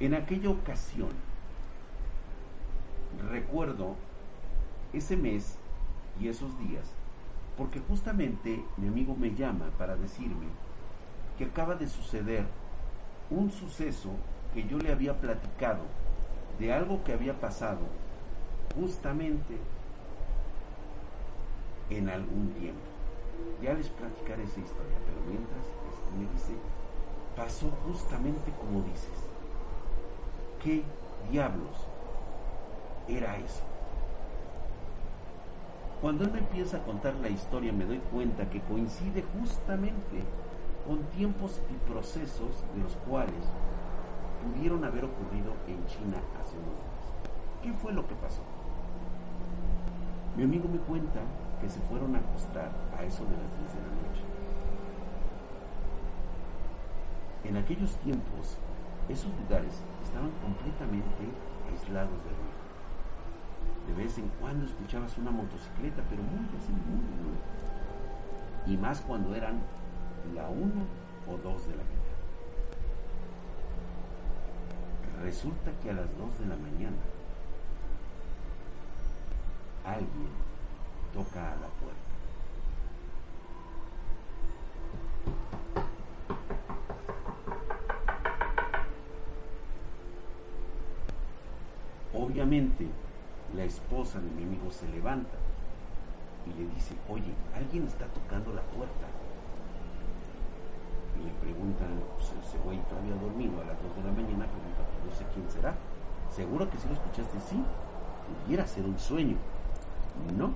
En 0.00 0.14
aquella 0.14 0.50
ocasión, 0.50 1.10
recuerdo 3.30 3.94
ese 4.92 5.16
mes 5.16 5.56
y 6.20 6.28
esos 6.28 6.58
días, 6.58 6.84
porque 7.56 7.80
justamente 7.80 8.64
mi 8.76 8.88
amigo 8.88 9.14
me 9.16 9.34
llama 9.34 9.66
para 9.78 9.96
decirme 9.96 10.46
que 11.38 11.44
acaba 11.46 11.74
de 11.74 11.88
suceder 11.88 12.44
un 13.30 13.50
suceso 13.50 14.10
que 14.54 14.66
yo 14.66 14.78
le 14.78 14.92
había 14.92 15.18
platicado 15.18 15.82
de 16.58 16.72
algo 16.72 17.02
que 17.04 17.12
había 17.12 17.40
pasado 17.40 17.80
justamente 18.74 19.56
en 21.90 22.08
algún 22.08 22.52
tiempo. 22.58 22.80
Ya 23.62 23.74
les 23.74 23.88
platicaré 23.88 24.44
esa 24.44 24.60
historia, 24.60 24.96
pero 25.06 25.20
mientras 25.28 25.64
este, 25.92 26.16
me 26.16 26.32
dice, 26.32 26.52
pasó 27.36 27.70
justamente 27.86 28.52
como 28.60 28.82
dices. 28.82 29.26
¿Qué 30.62 30.82
diablos 31.30 31.76
era 33.08 33.36
eso? 33.38 33.71
Cuando 36.02 36.24
él 36.24 36.32
me 36.32 36.40
empieza 36.40 36.78
a 36.78 36.82
contar 36.82 37.14
la 37.22 37.28
historia 37.28 37.72
me 37.72 37.84
doy 37.84 37.98
cuenta 38.10 38.50
que 38.50 38.60
coincide 38.62 39.22
justamente 39.38 40.24
con 40.84 40.98
tiempos 41.16 41.62
y 41.70 41.74
procesos 41.88 42.64
de 42.74 42.82
los 42.82 42.96
cuales 43.08 43.46
pudieron 44.42 44.84
haber 44.84 45.04
ocurrido 45.04 45.52
en 45.68 45.86
China 45.86 46.18
hace 46.40 46.56
unos 46.58 46.74
días. 46.74 47.62
¿Qué 47.62 47.72
fue 47.74 47.92
lo 47.92 48.04
que 48.08 48.16
pasó? 48.16 48.42
Mi 50.36 50.42
amigo 50.42 50.68
me 50.68 50.78
cuenta 50.78 51.20
que 51.60 51.70
se 51.70 51.78
fueron 51.82 52.16
a 52.16 52.18
acostar 52.18 52.72
a 52.98 53.04
eso 53.04 53.22
de 53.22 53.36
las 53.38 53.58
10 53.60 53.74
de 53.74 53.80
la 53.80 53.94
noche. 54.02 54.24
En 57.44 57.56
aquellos 57.58 57.94
tiempos, 57.98 58.58
esos 59.08 59.30
lugares 59.38 59.84
estaban 60.02 60.32
completamente 60.42 61.30
aislados 61.70 62.18
de 62.24 62.30
ruido 62.30 62.41
de 63.86 63.94
vez 63.94 64.16
en 64.18 64.28
cuando 64.40 64.66
escuchabas 64.66 65.16
una 65.18 65.30
motocicleta, 65.30 66.02
pero 66.08 66.22
muy 66.22 66.46
así, 66.58 66.72
muy, 66.72 67.02
muy. 67.22 68.74
Y 68.74 68.76
más 68.76 69.00
cuando 69.00 69.34
eran 69.34 69.60
la 70.34 70.48
una 70.48 70.84
o 71.28 71.36
dos 71.36 71.66
de 71.66 71.76
la 71.76 71.82
mañana. 71.82 72.02
Resulta 75.22 75.70
que 75.82 75.90
a 75.90 75.94
las 75.94 76.06
dos 76.18 76.38
de 76.38 76.46
la 76.46 76.56
mañana 76.56 76.96
alguien 79.84 80.28
toca 81.12 81.52
a 81.52 81.56
la 81.56 81.68
puerta. 81.68 82.02
Obviamente, 92.14 92.88
la 93.56 93.64
esposa 93.64 94.20
de 94.20 94.30
mi 94.30 94.44
amigo 94.44 94.70
se 94.70 94.88
levanta 94.88 95.36
y 96.46 96.50
le 96.58 96.68
dice, 96.74 96.94
oye, 97.08 97.32
alguien 97.54 97.86
está 97.86 98.06
tocando 98.06 98.52
la 98.52 98.62
puerta. 98.62 99.06
Y 101.20 101.24
le 101.24 101.32
preguntan, 101.40 102.00
pues 102.16 102.32
ese 102.46 102.58
güey 102.64 102.78
todavía 102.88 103.14
dormido 103.14 103.60
a 103.60 103.64
las 103.64 103.80
2 103.82 103.96
de 103.96 104.02
la 104.02 104.12
mañana, 104.12 104.46
pregunta, 104.46 104.82
pues 104.88 105.04
no 105.06 105.12
sé 105.14 105.24
quién 105.34 105.48
será. 105.50 105.74
Seguro 106.30 106.68
que 106.70 106.78
si 106.78 106.88
lo 106.88 106.94
escuchaste, 106.94 107.38
sí, 107.40 107.62
pudiera 108.44 108.66
ser 108.66 108.84
un 108.84 108.98
sueño. 108.98 109.36
No, 110.36 110.50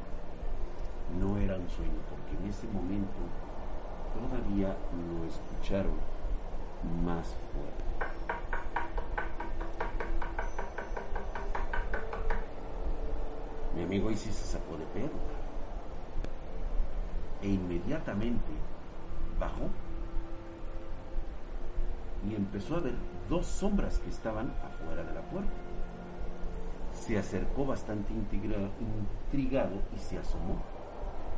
no 1.20 1.38
era 1.38 1.56
un 1.56 1.68
sueño, 1.68 2.00
porque 2.10 2.42
en 2.42 2.50
ese 2.50 2.66
momento 2.68 3.20
todavía 4.16 4.74
lo 4.96 5.24
escucharon 5.26 5.94
más 7.04 7.36
fuerte. 7.52 8.05
Mi 13.76 13.82
amigo 13.82 14.08
ahí 14.08 14.16
sí 14.16 14.32
se 14.32 14.44
sacó 14.44 14.78
de 14.78 14.86
pedo. 14.86 15.10
E 17.42 17.48
inmediatamente 17.48 18.52
bajó 19.38 19.68
y 22.28 22.34
empezó 22.34 22.76
a 22.76 22.80
ver 22.80 22.94
dos 23.28 23.46
sombras 23.46 23.98
que 23.98 24.08
estaban 24.08 24.50
afuera 24.64 25.04
de 25.04 25.14
la 25.14 25.20
puerta. 25.20 25.52
Se 26.94 27.18
acercó 27.18 27.66
bastante 27.66 28.14
intrigado 28.14 29.82
y 29.94 29.98
se 29.98 30.18
asomó. 30.18 30.56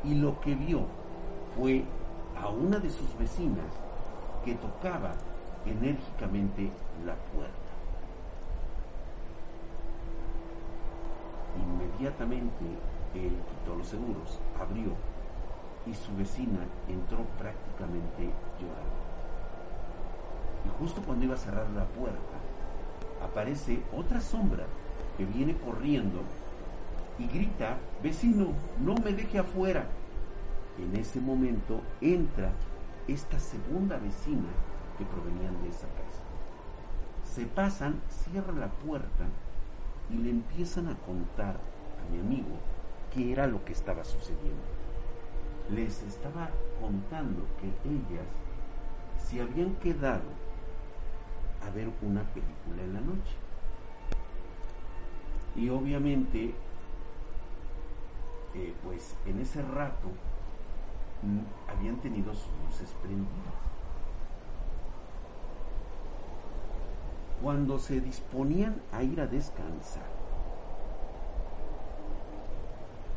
Y 0.05 0.15
lo 0.15 0.39
que 0.39 0.55
vio 0.55 0.85
fue 1.57 1.83
a 2.41 2.47
una 2.47 2.79
de 2.79 2.89
sus 2.89 3.17
vecinas 3.17 3.65
que 4.45 4.55
tocaba 4.55 5.11
enérgicamente 5.65 6.71
la 7.05 7.15
puerta. 7.33 7.68
Inmediatamente 11.99 12.63
él 13.13 13.33
quitó 13.49 13.75
los 13.75 13.87
seguros, 13.87 14.39
abrió 14.57 14.93
y 15.85 15.93
su 15.93 16.15
vecina 16.15 16.59
entró 16.87 17.25
prácticamente 17.37 18.31
llorando. 18.57 18.99
Y 20.65 20.79
justo 20.79 21.01
cuando 21.01 21.25
iba 21.25 21.35
a 21.35 21.37
cerrar 21.37 21.69
la 21.71 21.83
puerta, 21.83 22.37
aparece 23.21 23.83
otra 23.93 24.21
sombra 24.21 24.63
que 25.17 25.25
viene 25.25 25.57
corriendo 25.57 26.21
y 27.17 27.27
grita, 27.27 27.75
vecino, 28.01 28.53
no 28.79 28.95
me 28.95 29.11
deje 29.11 29.39
afuera. 29.39 29.85
En 30.77 30.95
ese 30.95 31.19
momento 31.19 31.81
entra 31.99 32.53
esta 33.09 33.39
segunda 33.39 33.97
vecina 33.97 34.47
que 34.97 35.03
provenían 35.03 35.61
de 35.63 35.69
esa 35.69 35.87
casa. 35.87 36.23
Se 37.25 37.45
pasan, 37.45 37.99
cierran 38.07 38.61
la 38.61 38.69
puerta 38.69 39.25
y 40.09 40.17
le 40.17 40.29
empiezan 40.29 40.87
a 40.87 40.95
contar 40.99 41.57
a 41.99 42.11
mi 42.11 42.19
amigo 42.19 42.57
qué 43.13 43.31
era 43.31 43.47
lo 43.47 43.63
que 43.65 43.73
estaba 43.73 44.03
sucediendo. 44.03 44.63
Les 45.69 46.01
estaba 46.03 46.49
contando 46.81 47.45
que 47.59 47.67
ellas 47.89 48.27
se 49.17 49.41
habían 49.41 49.75
quedado 49.75 50.23
a 51.65 51.69
ver 51.71 51.89
una 52.01 52.23
película 52.23 52.83
en 52.83 52.93
la 52.93 53.01
noche. 53.01 53.35
Y 55.55 55.69
obviamente, 55.69 56.53
eh, 58.55 58.73
pues 58.83 59.15
en 59.25 59.39
ese 59.39 59.61
rato 59.61 60.07
mm, 61.21 61.69
habían 61.69 61.97
tenido 61.97 62.33
sus 62.33 62.51
luces 62.65 62.95
prendidas. 63.01 63.53
Cuando 67.41 67.79
se 67.79 68.01
disponían 68.01 68.81
a 68.91 69.03
ir 69.03 69.21
a 69.21 69.27
descansar, 69.27 70.18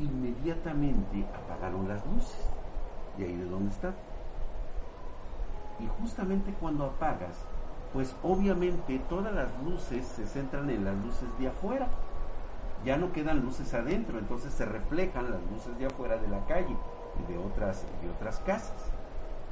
inmediatamente 0.02 1.24
apagaron 1.34 1.88
las 1.88 2.04
luces. 2.06 2.48
Y 3.18 3.24
ahí 3.24 3.36
de 3.36 3.44
donde 3.44 3.70
está. 3.70 3.94
Y 5.80 5.86
justamente 6.00 6.54
cuando 6.60 6.84
apagas, 6.84 7.36
pues 7.92 8.14
obviamente 8.22 8.98
todas 9.08 9.34
las 9.34 9.48
luces 9.64 10.06
se 10.06 10.26
centran 10.26 10.70
en 10.70 10.84
las 10.84 10.96
luces 10.96 11.28
de 11.38 11.48
afuera. 11.48 11.88
Ya 12.84 12.96
no 12.96 13.12
quedan 13.12 13.40
luces 13.40 13.72
adentro, 13.74 14.18
entonces 14.18 14.52
se 14.52 14.64
reflejan 14.64 15.30
las 15.30 15.40
luces 15.52 15.78
de 15.78 15.86
afuera 15.86 16.16
de 16.16 16.28
la 16.28 16.44
calle 16.46 16.76
y 17.20 17.32
de 17.32 17.38
otras, 17.38 17.84
de 18.02 18.10
otras 18.10 18.40
casas 18.40 18.90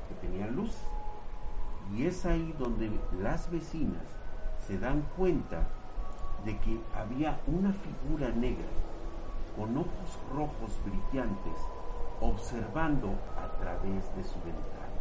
que 0.08 0.26
tenían 0.26 0.56
luz. 0.56 0.74
Y 1.94 2.06
es 2.06 2.24
ahí 2.26 2.54
donde 2.58 2.90
las 3.20 3.50
vecinas 3.50 4.02
se 4.66 4.78
dan 4.78 5.04
cuenta 5.16 5.66
de 6.44 6.56
que 6.58 6.80
había 6.96 7.38
una 7.46 7.72
figura 7.72 8.30
negra 8.30 8.66
con 9.56 9.76
ojos 9.76 10.18
rojos 10.34 10.78
brillantes 10.84 11.60
observando 12.20 13.08
a 13.36 13.48
través 13.58 14.14
de 14.14 14.24
su 14.24 14.38
ventana. 14.40 15.00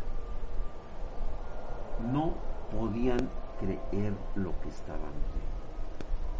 No 2.12 2.34
podían 2.72 3.30
creer 3.60 4.14
lo 4.36 4.52
que 4.62 4.70
estaban 4.70 5.14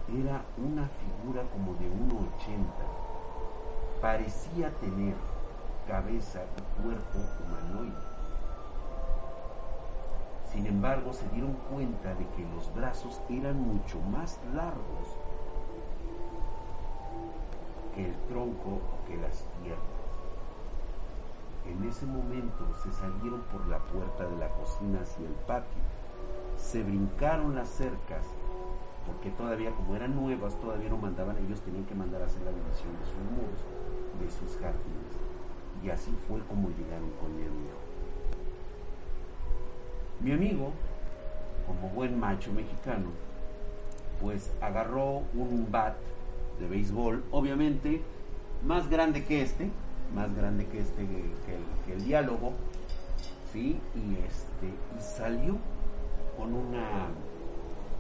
viendo. 0.08 0.30
Era 0.30 0.42
una 0.58 0.88
figura 0.88 1.44
como 1.52 1.74
de 1.74 1.88
1,80. 1.88 2.64
Parecía 4.02 4.72
tener 4.80 5.16
cabeza 5.88 6.42
y 6.44 6.82
cuerpo 6.82 7.20
humanoide. 7.44 8.10
Sin 10.52 10.66
embargo, 10.66 11.14
se 11.14 11.28
dieron 11.30 11.54
cuenta 11.72 12.16
de 12.16 12.26
que 12.30 12.48
los 12.56 12.74
brazos 12.74 13.22
eran 13.30 13.62
mucho 13.62 14.00
más 14.12 14.40
largos 14.56 15.19
el 18.06 18.16
tronco 18.28 18.82
que 19.08 19.18
las 19.18 19.46
piernas. 19.62 20.00
En 21.66 21.88
ese 21.88 22.06
momento 22.06 22.66
se 22.82 22.92
salieron 22.92 23.42
por 23.52 23.68
la 23.68 23.80
puerta 23.80 24.26
de 24.26 24.38
la 24.38 24.50
cocina 24.50 25.02
hacia 25.02 25.28
el 25.28 25.34
patio, 25.46 25.82
se 26.58 26.84
brincaron 26.84 27.56
las 27.56 27.70
cercas, 27.70 28.26
porque 29.06 29.30
todavía 29.32 29.72
como 29.72 29.96
eran 29.96 30.16
nuevas, 30.16 30.60
todavía 30.60 30.90
no 30.90 30.98
mandaban, 30.98 31.38
ellos 31.38 31.62
tenían 31.62 31.86
que 31.86 31.96
mandar 31.96 32.22
a 32.22 32.26
hacer 32.26 32.42
la 32.42 32.52
división 32.52 32.94
de 33.00 33.06
sus 33.06 33.24
muros, 33.32 33.60
de 34.20 34.30
sus 34.30 34.58
jardines. 34.58 35.16
Y 35.84 35.90
así 35.90 36.12
fue 36.28 36.40
como 36.42 36.70
llegaron 36.70 37.10
con 37.22 37.36
mi 37.36 37.44
amigo. 37.44 37.78
Mi 40.20 40.32
amigo, 40.34 40.72
como 41.66 41.90
buen 41.90 42.20
macho 42.20 42.52
mexicano, 42.52 43.10
pues 44.20 44.52
agarró 44.60 45.24
un 45.34 45.68
bat 45.72 45.96
de 46.60 46.68
béisbol, 46.68 47.24
obviamente 47.32 48.02
más 48.64 48.90
grande 48.90 49.24
que 49.24 49.42
este, 49.42 49.70
más 50.14 50.36
grande 50.36 50.66
que 50.68 50.80
este, 50.80 51.06
que 51.86 51.94
el, 51.94 52.04
diálogo, 52.04 52.54
¿sí? 53.54 53.80
Y, 53.96 54.18
este, 54.26 54.68
y 54.68 55.02
salió 55.02 55.58
con 56.38 56.54
una, 56.54 57.08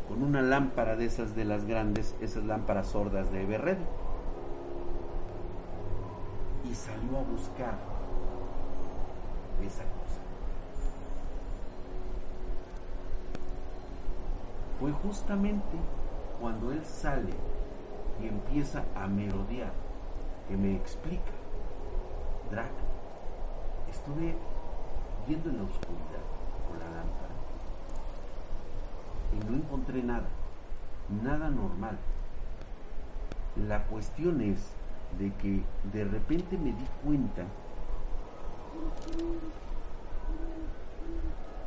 con 0.08 0.24
una 0.24 0.42
lámpara 0.42 0.96
de 0.96 1.06
esas 1.06 1.36
de 1.36 1.46
las 1.46 1.66
grandes, 1.66 2.16
esas 2.22 2.44
lámparas 2.44 2.88
sordas 2.88 3.32
de 3.32 3.44
Everred. 3.44 3.78
Y 6.70 6.76
salió 6.76 7.18
a 7.18 7.22
buscar 7.22 7.78
esa 9.66 9.84
cosa. 9.84 10.20
Fue 14.80 14.92
justamente 14.92 15.78
cuando 16.40 16.72
él 16.72 16.84
sale 16.86 17.34
y 18.22 18.28
empieza 18.28 18.84
a 18.96 19.08
merodear 19.08 19.72
que 20.48 20.58
me 20.58 20.76
explica, 20.76 21.32
Drac, 22.52 22.72
estuve 23.90 24.36
viendo 25.28 25.50
en 25.50 25.58
la 25.58 25.64
oscuridad 25.64 26.26
con 26.68 26.80
la 26.80 26.86
lámpara 26.86 27.30
y 29.34 29.50
no 29.50 29.58
encontré 29.58 30.02
nada, 30.02 30.28
nada 31.24 31.50
normal. 31.50 31.98
La 33.68 33.84
cuestión 33.84 34.42
es 34.42 34.72
de 35.20 35.32
que 35.36 35.64
de 35.92 36.04
repente 36.06 36.58
me 36.58 36.72
di 36.72 36.86
cuenta 37.04 37.44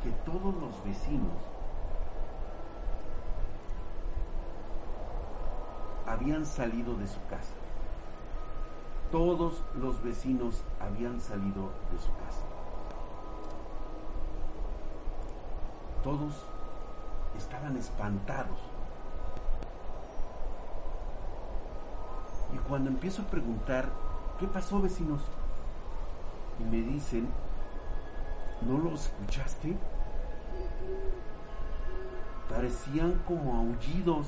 que 0.01 0.11
todos 0.25 0.55
los 0.55 0.83
vecinos 0.83 1.52
habían 6.07 6.45
salido 6.45 6.95
de 6.95 7.07
su 7.07 7.19
casa 7.29 7.53
todos 9.13 9.61
los 9.79 10.01
vecinos 10.01 10.63
habían 10.79 11.21
salido 11.21 11.69
de 11.91 11.99
su 11.99 12.11
casa. 12.15 12.41
Todos 16.03 16.33
estaban 17.37 17.77
espantados. 17.77 18.57
Y 22.55 22.57
cuando 22.67 22.89
empiezo 22.89 23.21
a 23.21 23.25
preguntar, 23.25 23.87
¿qué 24.39 24.47
pasó 24.47 24.81
vecinos? 24.81 25.21
Y 26.59 26.63
me 26.63 26.77
dicen, 26.77 27.29
¿no 28.63 28.79
lo 28.79 28.95
escuchaste? 28.95 29.77
Parecían 32.49 33.21
como 33.27 33.57
aullidos. 33.57 34.25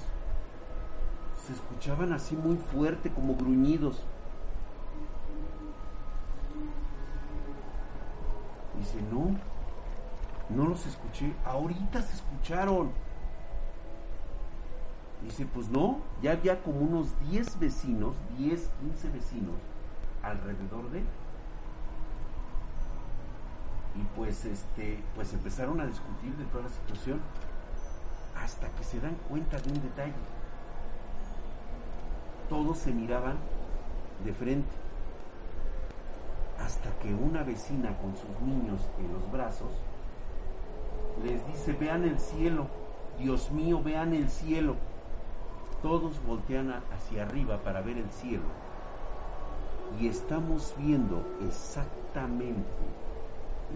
Se 1.45 1.53
escuchaban 1.53 2.11
así 2.11 2.35
muy 2.35 2.57
fuerte, 2.57 3.11
como 3.11 3.35
gruñidos. 3.35 4.01
Dice, 8.79 8.99
no, 9.11 9.35
no 10.49 10.69
los 10.69 10.85
escuché, 10.87 11.33
ahorita 11.45 12.01
se 12.01 12.15
escucharon. 12.15 12.91
Dice, 15.23 15.45
pues 15.45 15.69
no, 15.69 15.99
ya 16.21 16.31
había 16.31 16.61
como 16.61 16.79
unos 16.79 17.07
10 17.29 17.59
vecinos, 17.59 18.15
10, 18.37 18.69
15 18.81 19.09
vecinos 19.09 19.55
alrededor 20.23 20.89
de 20.91 20.99
él. 20.99 21.05
Y 23.95 24.03
pues 24.17 24.45
este, 24.45 24.99
pues 25.15 25.33
empezaron 25.33 25.79
a 25.79 25.85
discutir 25.85 26.35
de 26.35 26.45
toda 26.45 26.63
la 26.63 26.69
situación 26.69 27.21
hasta 28.35 28.67
que 28.69 28.83
se 28.83 28.99
dan 28.99 29.15
cuenta 29.29 29.57
de 29.57 29.69
un 29.69 29.81
detalle. 29.81 30.13
Todos 32.49 32.77
se 32.77 32.91
miraban 32.91 33.37
de 34.23 34.33
frente 34.33 34.75
hasta 36.59 36.89
que 36.99 37.13
una 37.13 37.43
vecina 37.43 37.97
con 37.97 38.15
sus 38.15 38.39
niños 38.41 38.81
en 38.99 39.13
los 39.13 39.31
brazos 39.31 39.71
les 41.23 41.45
dice, 41.47 41.73
vean 41.73 42.03
el 42.03 42.19
cielo, 42.19 42.67
Dios 43.19 43.51
mío, 43.51 43.81
vean 43.83 44.13
el 44.13 44.29
cielo. 44.29 44.75
Todos 45.81 46.23
voltean 46.25 46.81
hacia 46.93 47.23
arriba 47.23 47.57
para 47.63 47.81
ver 47.81 47.97
el 47.97 48.09
cielo 48.11 48.43
y 49.99 50.07
estamos 50.07 50.73
viendo 50.77 51.23
exactamente 51.47 52.65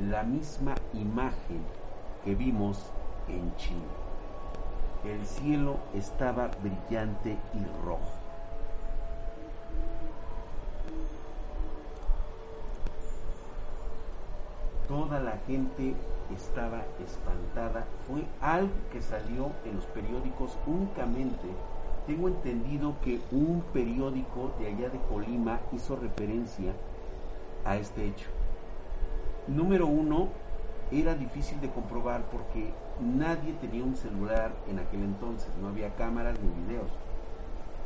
la 0.09 0.23
misma 0.23 0.75
imagen 0.93 1.63
que 2.23 2.35
vimos 2.35 2.91
en 3.27 3.55
China. 3.55 3.79
El 5.05 5.25
cielo 5.25 5.77
estaba 5.93 6.49
brillante 6.61 7.37
y 7.53 7.85
rojo. 7.85 8.28
Toda 14.89 15.21
la 15.21 15.37
gente 15.47 15.93
estaba 16.35 16.83
espantada. 17.01 17.85
Fue 18.05 18.25
algo 18.41 18.73
que 18.91 19.01
salió 19.01 19.51
en 19.63 19.77
los 19.77 19.85
periódicos 19.85 20.57
únicamente 20.67 21.47
tengo 22.09 22.27
entendido 22.27 22.95
que 23.03 23.19
un 23.31 23.63
periódico 23.71 24.51
de 24.57 24.65
allá 24.65 24.89
de 24.89 24.99
Colima 25.09 25.59
hizo 25.71 25.95
referencia 25.95 26.73
a 27.63 27.77
este 27.77 28.03
hecho. 28.03 28.25
Número 29.47 29.85
uno, 29.85 30.29
era 30.91 31.13
difícil 31.13 31.61
de 31.61 31.69
comprobar 31.69 32.23
porque 32.31 32.73
nadie 32.99 33.53
tenía 33.61 33.83
un 33.83 33.95
celular 33.95 34.51
en 34.67 34.79
aquel 34.79 35.03
entonces, 35.03 35.49
no 35.61 35.67
había 35.67 35.93
cámaras 35.97 36.35
ni 36.39 36.63
videos. 36.63 36.89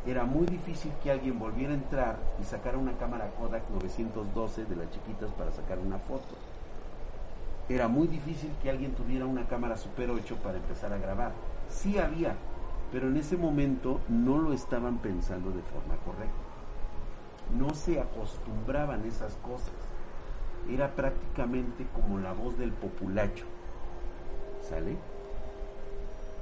Era 0.07 0.23
muy 0.23 0.45
difícil 0.45 0.93
que 1.03 1.11
alguien 1.11 1.37
volviera 1.37 1.73
a 1.73 1.75
entrar 1.75 2.15
y 2.41 2.45
sacara 2.45 2.77
una 2.77 2.97
cámara 2.97 3.29
Kodak 3.37 3.69
912 3.71 4.63
de 4.63 4.75
las 4.77 4.89
chiquitas 4.91 5.31
para 5.33 5.51
sacar 5.51 5.79
una 5.79 5.99
foto. 5.99 6.35
Era 7.69 7.87
muy 7.87 8.07
difícil 8.07 8.51
que 8.61 8.69
alguien 8.69 8.93
tuviera 8.93 9.25
una 9.25 9.47
cámara 9.47 9.77
Super 9.77 10.11
8 10.11 10.35
para 10.43 10.57
empezar 10.57 10.91
a 10.91 10.97
grabar. 10.97 11.31
Sí 11.69 11.97
había, 11.97 12.35
pero 12.91 13.07
en 13.07 13.15
ese 13.15 13.37
momento 13.37 14.01
no 14.09 14.37
lo 14.37 14.51
estaban 14.51 14.97
pensando 14.97 15.49
de 15.51 15.61
forma 15.61 15.95
correcta. 16.03 16.33
No 17.57 17.73
se 17.73 18.01
acostumbraban 18.01 19.05
esas 19.05 19.35
cosas. 19.37 19.73
Era 20.69 20.93
prácticamente 20.93 21.87
como 21.93 22.19
la 22.19 22.33
voz 22.33 22.57
del 22.57 22.71
populacho. 22.71 23.45
¿Sale? 24.61 24.97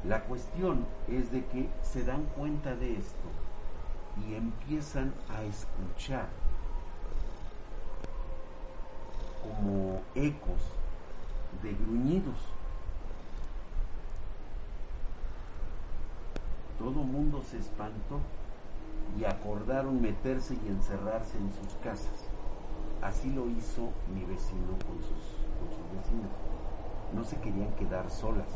La 0.03 0.23
cuestión 0.23 0.85
es 1.07 1.31
de 1.31 1.45
que 1.45 1.69
se 1.83 2.03
dan 2.03 2.23
cuenta 2.35 2.75
de 2.75 2.93
esto 2.93 3.29
y 4.27 4.33
empiezan 4.33 5.13
a 5.29 5.43
escuchar 5.43 6.27
como 9.43 10.01
ecos 10.15 10.80
de 11.63 11.73
gruñidos. 11.73 12.37
Todo 16.79 17.03
mundo 17.03 17.43
se 17.49 17.57
espantó 17.57 18.19
y 19.19 19.25
acordaron 19.25 20.01
meterse 20.01 20.55
y 20.55 20.67
encerrarse 20.67 21.37
en 21.37 21.51
sus 21.53 21.73
casas. 21.83 22.25
Así 23.01 23.31
lo 23.31 23.47
hizo 23.47 23.89
mi 24.13 24.25
vecino 24.25 24.77
con 24.87 24.97
sus, 25.01 25.21
con 25.59 25.69
sus 25.69 25.97
vecinos. 25.97 26.31
No 27.13 27.23
se 27.23 27.35
querían 27.37 27.71
quedar 27.73 28.09
solas. 28.09 28.47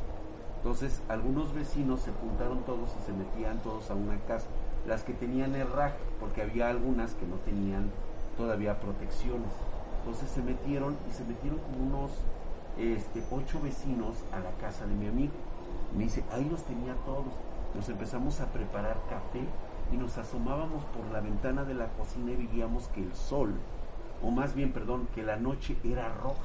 Entonces 0.57 1.01
algunos 1.09 1.53
vecinos 1.53 2.01
se 2.01 2.11
juntaron 2.13 2.63
todos 2.63 2.89
y 2.99 3.05
se 3.05 3.13
metían 3.13 3.59
todos 3.59 3.91
a 3.91 3.95
una 3.95 4.17
casa. 4.21 4.47
Las 4.87 5.03
que 5.03 5.13
tenían 5.13 5.55
herraje, 5.55 5.97
porque 6.19 6.41
había 6.41 6.69
algunas 6.69 7.13
que 7.15 7.25
no 7.25 7.35
tenían 7.37 7.91
todavía 8.37 8.79
protecciones. 8.79 9.51
Entonces 9.99 10.29
se 10.29 10.41
metieron 10.41 10.95
y 11.09 11.13
se 11.13 11.23
metieron 11.25 11.59
como 11.59 11.85
unos 11.85 12.11
este, 12.77 13.23
ocho 13.31 13.59
vecinos 13.61 14.15
a 14.31 14.39
la 14.39 14.51
casa 14.51 14.85
de 14.85 14.95
mi 14.95 15.07
amigo. 15.07 15.33
Me 15.95 16.03
dice, 16.03 16.23
ahí 16.31 16.47
los 16.49 16.63
tenía 16.63 16.95
todos. 17.05 17.33
Nos 17.73 17.87
empezamos 17.89 18.41
a 18.41 18.47
preparar 18.47 18.97
café 19.09 19.41
y 19.91 19.97
nos 19.97 20.17
asomábamos 20.17 20.83
por 20.85 21.05
la 21.11 21.21
ventana 21.21 21.63
de 21.63 21.73
la 21.73 21.87
cocina 21.89 22.31
y 22.31 22.47
veíamos 22.47 22.87
que 22.89 23.01
el 23.03 23.13
sol, 23.15 23.53
o 24.23 24.31
más 24.31 24.55
bien, 24.55 24.71
perdón, 24.71 25.07
que 25.13 25.23
la 25.23 25.37
noche 25.37 25.77
era 25.83 26.09
roja. 26.09 26.39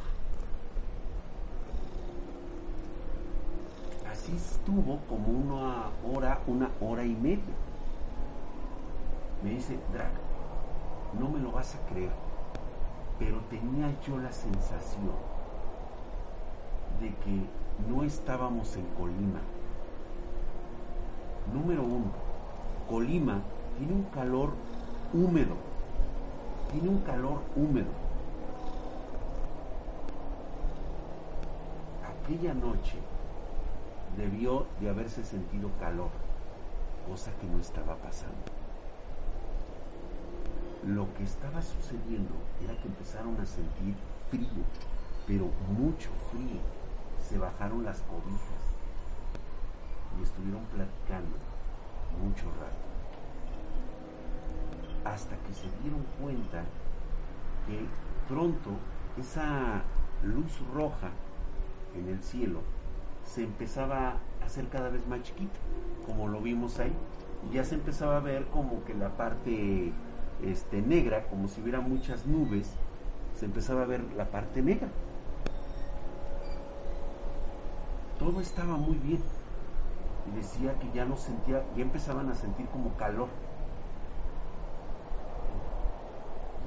Así 4.10 4.36
estuvo 4.36 4.98
como 5.08 5.28
una 5.28 5.86
hora, 6.04 6.40
una 6.46 6.70
hora 6.80 7.04
y 7.04 7.14
media. 7.14 7.54
Me 9.42 9.50
dice, 9.50 9.78
Drac, 9.92 10.12
no 11.18 11.28
me 11.28 11.38
lo 11.38 11.52
vas 11.52 11.74
a 11.74 11.88
creer, 11.88 12.10
pero 13.18 13.38
tenía 13.48 13.88
yo 14.06 14.18
la 14.18 14.32
sensación 14.32 15.29
de 16.98 17.14
que 17.16 17.46
no 17.88 18.02
estábamos 18.02 18.76
en 18.76 18.86
Colima. 18.96 19.40
Número 21.52 21.82
uno, 21.82 22.12
Colima 22.88 23.40
tiene 23.78 23.92
un 23.92 24.04
calor 24.04 24.52
húmedo, 25.12 25.54
tiene 26.72 26.88
un 26.88 26.98
calor 27.00 27.40
húmedo. 27.56 27.90
Aquella 32.24 32.54
noche 32.54 32.98
debió 34.16 34.66
de 34.80 34.90
haberse 34.90 35.24
sentido 35.24 35.70
calor, 35.80 36.10
cosa 37.08 37.30
que 37.40 37.46
no 37.46 37.60
estaba 37.60 37.96
pasando. 37.96 38.36
Lo 40.86 41.12
que 41.14 41.24
estaba 41.24 41.60
sucediendo 41.62 42.34
era 42.64 42.74
que 42.80 42.88
empezaron 42.88 43.38
a 43.40 43.46
sentir 43.46 43.94
frío, 44.30 44.64
pero 45.26 45.46
mucho 45.78 46.10
frío. 46.30 46.79
Se 47.30 47.38
bajaron 47.38 47.84
las 47.84 48.00
cobijas 48.00 48.74
y 50.18 50.22
estuvieron 50.24 50.64
platicando 50.64 51.36
mucho 52.20 52.46
rato. 52.58 52.88
Hasta 55.04 55.36
que 55.36 55.54
se 55.54 55.68
dieron 55.80 56.04
cuenta 56.20 56.64
que 57.68 57.86
pronto 58.28 58.70
esa 59.16 59.82
luz 60.24 60.60
roja 60.74 61.10
en 61.94 62.08
el 62.08 62.20
cielo 62.20 62.62
se 63.24 63.44
empezaba 63.44 64.16
a 64.42 64.44
hacer 64.44 64.66
cada 64.66 64.88
vez 64.88 65.06
más 65.06 65.22
chiquita, 65.22 65.60
como 66.06 66.26
lo 66.26 66.40
vimos 66.40 66.80
ahí. 66.80 66.92
Y 67.48 67.54
ya 67.54 67.62
se 67.62 67.76
empezaba 67.76 68.16
a 68.16 68.20
ver 68.20 68.46
como 68.46 68.82
que 68.84 68.94
la 68.94 69.10
parte 69.10 69.92
este, 70.42 70.82
negra, 70.82 71.28
como 71.28 71.46
si 71.46 71.60
hubiera 71.60 71.80
muchas 71.80 72.26
nubes, 72.26 72.74
se 73.36 73.44
empezaba 73.44 73.82
a 73.82 73.86
ver 73.86 74.02
la 74.16 74.32
parte 74.32 74.62
negra. 74.62 74.88
Todo 78.20 78.40
estaba 78.40 78.76
muy 78.76 78.96
bien. 78.98 79.20
Y 80.30 80.36
decía 80.36 80.78
que 80.78 80.88
ya 80.94 81.04
no 81.04 81.16
sentía, 81.16 81.64
ya 81.74 81.82
empezaban 81.82 82.30
a 82.30 82.34
sentir 82.36 82.66
como 82.66 82.96
calor. 82.96 83.26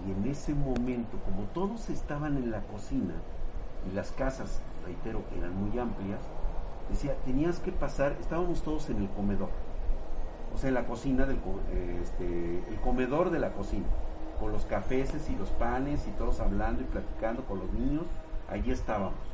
Y 0.06 0.12
en 0.12 0.28
ese 0.28 0.54
momento, 0.54 1.18
como 1.24 1.44
todos 1.54 1.90
estaban 1.90 2.36
en 2.36 2.52
la 2.52 2.60
cocina, 2.64 3.14
y 3.90 3.96
las 3.96 4.12
casas, 4.12 4.60
reitero, 4.84 5.22
eran 5.38 5.56
muy 5.56 5.80
amplias, 5.80 6.20
decía, 6.90 7.16
tenías 7.24 7.60
que 7.60 7.72
pasar, 7.72 8.18
estábamos 8.20 8.64
todos 8.64 8.90
en 8.90 8.98
el 8.98 9.10
comedor 9.12 9.50
o 10.54 10.58
sea, 10.58 10.70
en 10.70 10.76
la 10.76 10.86
cocina, 10.86 11.26
del, 11.26 11.40
este, 12.02 12.64
el 12.70 12.80
comedor 12.84 13.32
de 13.32 13.40
la 13.40 13.54
cocina, 13.54 13.86
con 14.40 14.52
los 14.52 14.66
cafés 14.66 15.12
y 15.30 15.36
los 15.36 15.50
panes 15.50 16.08
y 16.08 16.12
todos 16.12 16.40
hablando 16.40 16.82
y 16.82 16.86
platicando 16.86 17.44
con 17.46 17.60
los 17.60 17.72
niños, 17.72 18.04
allí 18.50 18.72
estábamos. 18.72 19.33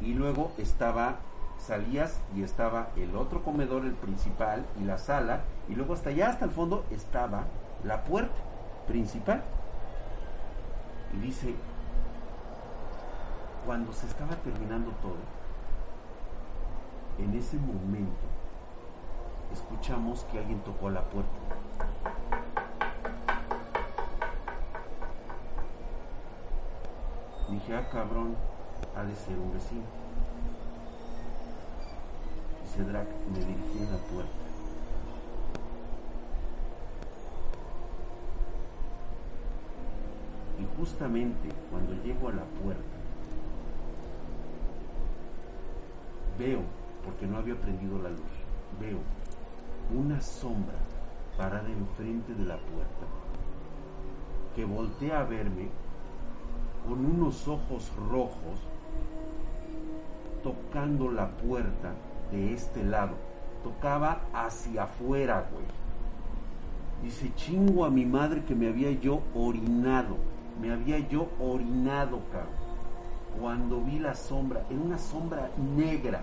Y, 0.00 0.12
luego 0.14 0.52
estaba, 0.58 1.16
salías 1.58 2.20
y 2.36 2.42
estaba 2.42 2.88
el 2.96 3.16
otro 3.16 3.42
comedor, 3.42 3.84
el 3.84 3.94
principal, 3.94 4.64
y 4.80 4.84
la 4.84 4.98
sala, 4.98 5.40
y 5.68 5.74
luego 5.74 5.94
hasta 5.94 6.10
allá, 6.10 6.30
hasta 6.30 6.44
el 6.44 6.50
fondo, 6.50 6.84
estaba 6.90 7.44
la 7.84 8.04
puerta 8.04 8.36
principal. 8.86 9.42
Y 11.14 11.26
dice, 11.26 11.54
cuando 13.66 13.92
se 13.92 14.06
estaba 14.06 14.36
terminando 14.36 14.90
todo, 15.02 15.16
en 17.18 17.34
ese 17.34 17.56
momento, 17.56 18.26
escuchamos 19.52 20.24
que 20.24 20.38
alguien 20.38 20.60
tocó 20.60 20.90
la 20.90 21.02
puerta. 21.02 21.30
Dije, 27.48 27.76
ah, 27.76 27.88
cabrón, 27.90 28.34
ha 28.96 29.02
de 29.02 29.14
ser 29.14 29.36
un 29.38 29.52
vecino. 29.52 29.82
Y 32.64 32.68
Cedrak 32.68 33.08
me 33.32 33.38
dirigí 33.38 33.86
a 33.88 33.92
la 33.92 33.98
puerta. 33.98 34.44
Y 40.58 40.78
justamente 40.78 41.48
cuando 41.70 41.92
llego 42.02 42.28
a 42.28 42.32
la 42.32 42.44
puerta, 42.44 42.82
veo, 46.38 46.60
porque 47.04 47.26
no 47.26 47.38
había 47.38 47.60
prendido 47.60 47.98
la 48.00 48.10
luz, 48.10 48.20
veo 48.80 48.98
una 49.94 50.20
sombra 50.20 50.78
parada 51.36 51.68
enfrente 51.68 52.34
de 52.34 52.44
la 52.44 52.56
puerta, 52.56 53.06
que 54.54 54.64
voltea 54.64 55.20
a 55.20 55.24
verme 55.24 55.68
con 56.86 57.04
unos 57.04 57.48
ojos 57.48 57.90
rojos, 58.10 58.60
tocando 60.42 61.10
la 61.10 61.28
puerta 61.28 61.92
de 62.30 62.52
este 62.54 62.84
lado. 62.84 63.14
Tocaba 63.62 64.20
hacia 64.32 64.84
afuera, 64.84 65.48
güey. 65.50 65.64
Dice, 67.02 67.32
chingo 67.34 67.84
a 67.84 67.90
mi 67.90 68.04
madre 68.04 68.44
que 68.44 68.54
me 68.54 68.68
había 68.68 68.90
yo 68.90 69.20
orinado. 69.34 70.16
Me 70.60 70.72
había 70.72 70.98
yo 71.08 71.28
orinado, 71.40 72.20
cabrón. 72.30 72.64
Cuando 73.40 73.80
vi 73.80 73.98
la 73.98 74.14
sombra, 74.14 74.64
era 74.70 74.80
una 74.80 74.98
sombra 74.98 75.50
negra 75.76 76.22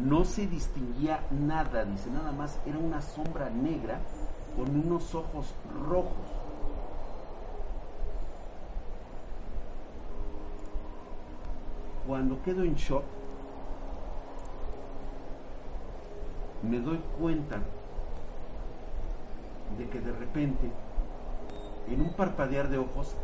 no 0.00 0.24
se 0.24 0.46
distinguía 0.46 1.20
nada, 1.30 1.84
dice, 1.84 2.10
nada 2.10 2.32
más 2.32 2.58
era 2.64 2.78
una 2.78 3.02
sombra 3.02 3.50
negra 3.50 4.00
con 4.56 4.74
unos 4.74 5.14
ojos 5.14 5.54
rojos. 5.86 6.39
Cuando 12.10 12.42
quedo 12.42 12.64
en 12.64 12.74
shock, 12.74 13.04
me 16.68 16.80
doy 16.80 16.98
cuenta 17.20 17.60
de 19.78 19.88
que 19.88 20.00
de 20.00 20.10
repente, 20.10 20.72
en 21.88 22.00
un 22.00 22.12
parpadear 22.14 22.68
de 22.68 22.78
ojos, 22.78 23.14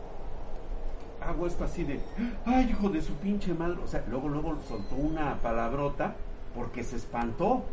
hago 1.20 1.48
esto 1.48 1.64
así 1.64 1.82
de, 1.82 2.00
ay 2.44 2.70
hijo 2.70 2.88
de 2.88 3.02
su 3.02 3.14
pinche 3.14 3.54
madre, 3.54 3.78
o 3.82 3.88
sea, 3.88 4.04
luego, 4.08 4.28
luego 4.28 4.56
soltó 4.68 4.94
una 4.94 5.34
palabrota 5.42 6.14
porque 6.54 6.84
se 6.84 6.94
espantó. 6.94 7.64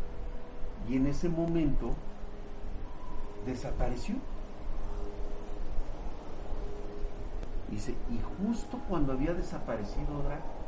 Y 0.88 0.96
en 0.96 1.06
ese 1.06 1.28
momento 1.28 1.92
desapareció. 3.46 4.16
Dice, 7.70 7.94
y 8.10 8.18
justo 8.36 8.80
cuando 8.88 9.12
había 9.12 9.32
desaparecido 9.32 10.20
Drag, 10.24 10.63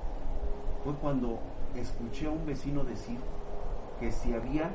fue 0.87 0.95
cuando 0.95 1.41
escuché 1.75 2.29
a 2.29 2.31
un 2.31 2.47
vecino 2.47 2.85
decir 2.85 3.19
que 3.99 4.13
se 4.13 4.37
había 4.37 4.71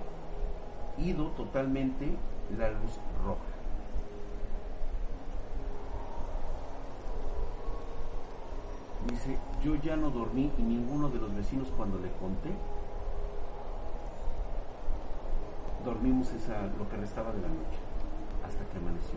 ido 0.98 1.28
totalmente 1.38 2.06
la 2.58 2.68
luz 2.68 3.00
roja. 3.24 3.40
Dice, 9.10 9.38
yo 9.64 9.76
ya 9.76 9.96
no 9.96 10.10
dormí 10.10 10.52
y 10.58 10.62
ninguno 10.62 11.08
de 11.08 11.20
los 11.20 11.34
vecinos 11.34 11.70
cuando 11.78 11.98
le 11.98 12.10
conté, 12.20 12.50
dormimos 15.86 16.30
esa, 16.34 16.64
lo 16.78 16.90
que 16.90 16.98
restaba 16.98 17.32
de 17.32 17.42
la 17.42 17.48
noche, 17.48 17.80
hasta 18.46 18.66
que 18.66 18.78
amaneció. 18.78 19.16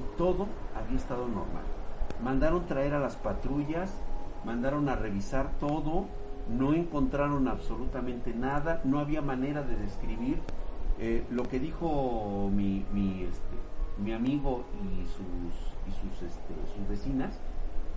Y 0.00 0.18
todo 0.18 0.48
había 0.74 0.98
estado 0.98 1.28
normal. 1.28 1.62
Mandaron 2.20 2.66
traer 2.66 2.94
a 2.94 2.98
las 2.98 3.14
patrullas, 3.14 3.92
mandaron 4.44 4.88
a 4.88 4.96
revisar 4.96 5.50
todo, 5.58 6.06
no 6.48 6.74
encontraron 6.74 7.48
absolutamente 7.48 8.34
nada, 8.34 8.80
no 8.84 8.98
había 8.98 9.22
manera 9.22 9.62
de 9.62 9.76
describir 9.76 10.40
eh, 10.98 11.24
lo 11.30 11.44
que 11.44 11.58
dijo 11.58 12.50
mi, 12.52 12.84
este, 13.22 13.56
mi 13.98 14.12
amigo 14.12 14.64
y 14.82 15.06
sus, 15.06 15.54
y 15.88 15.92
sus, 15.92 16.22
este, 16.22 16.54
sus 16.76 16.88
vecinas, 16.88 17.34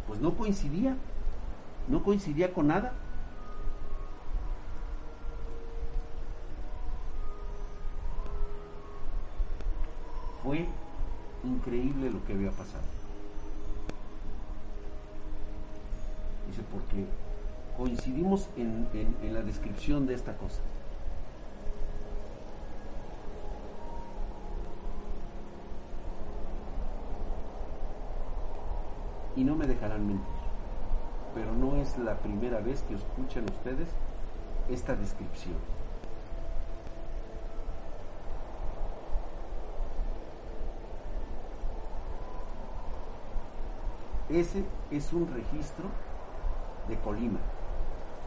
pues 0.07 0.19
no 0.19 0.35
coincidía, 0.35 0.95
no 1.87 2.03
coincidía 2.03 2.53
con 2.53 2.67
nada. 2.67 2.93
Fue 10.43 10.65
increíble 11.43 12.09
lo 12.09 12.23
que 12.25 12.33
había 12.33 12.51
pasado. 12.51 12.83
Dice, 16.47 16.61
porque 16.71 17.05
coincidimos 17.77 18.49
en, 18.57 18.87
la 19.33 19.41
descripción 19.41 20.07
de 20.07 20.15
esta 20.15 20.35
cosa. 20.37 20.61
y 29.35 29.43
no 29.43 29.55
me 29.55 29.67
dejarán 29.67 30.07
mentir. 30.07 30.25
Pero 31.35 31.53
no 31.53 31.75
es 31.75 31.95
la 31.99 32.15
primera 32.15 32.59
vez 32.59 32.81
que 32.87 32.95
escuchan 32.95 33.43
ustedes 33.43 33.87
esta 34.67 34.95
descripción. 34.95 35.53
Ese 44.29 44.63
es 44.89 45.13
un 45.13 45.31
registro 45.33 45.85
de 46.87 46.95
Colima 46.97 47.39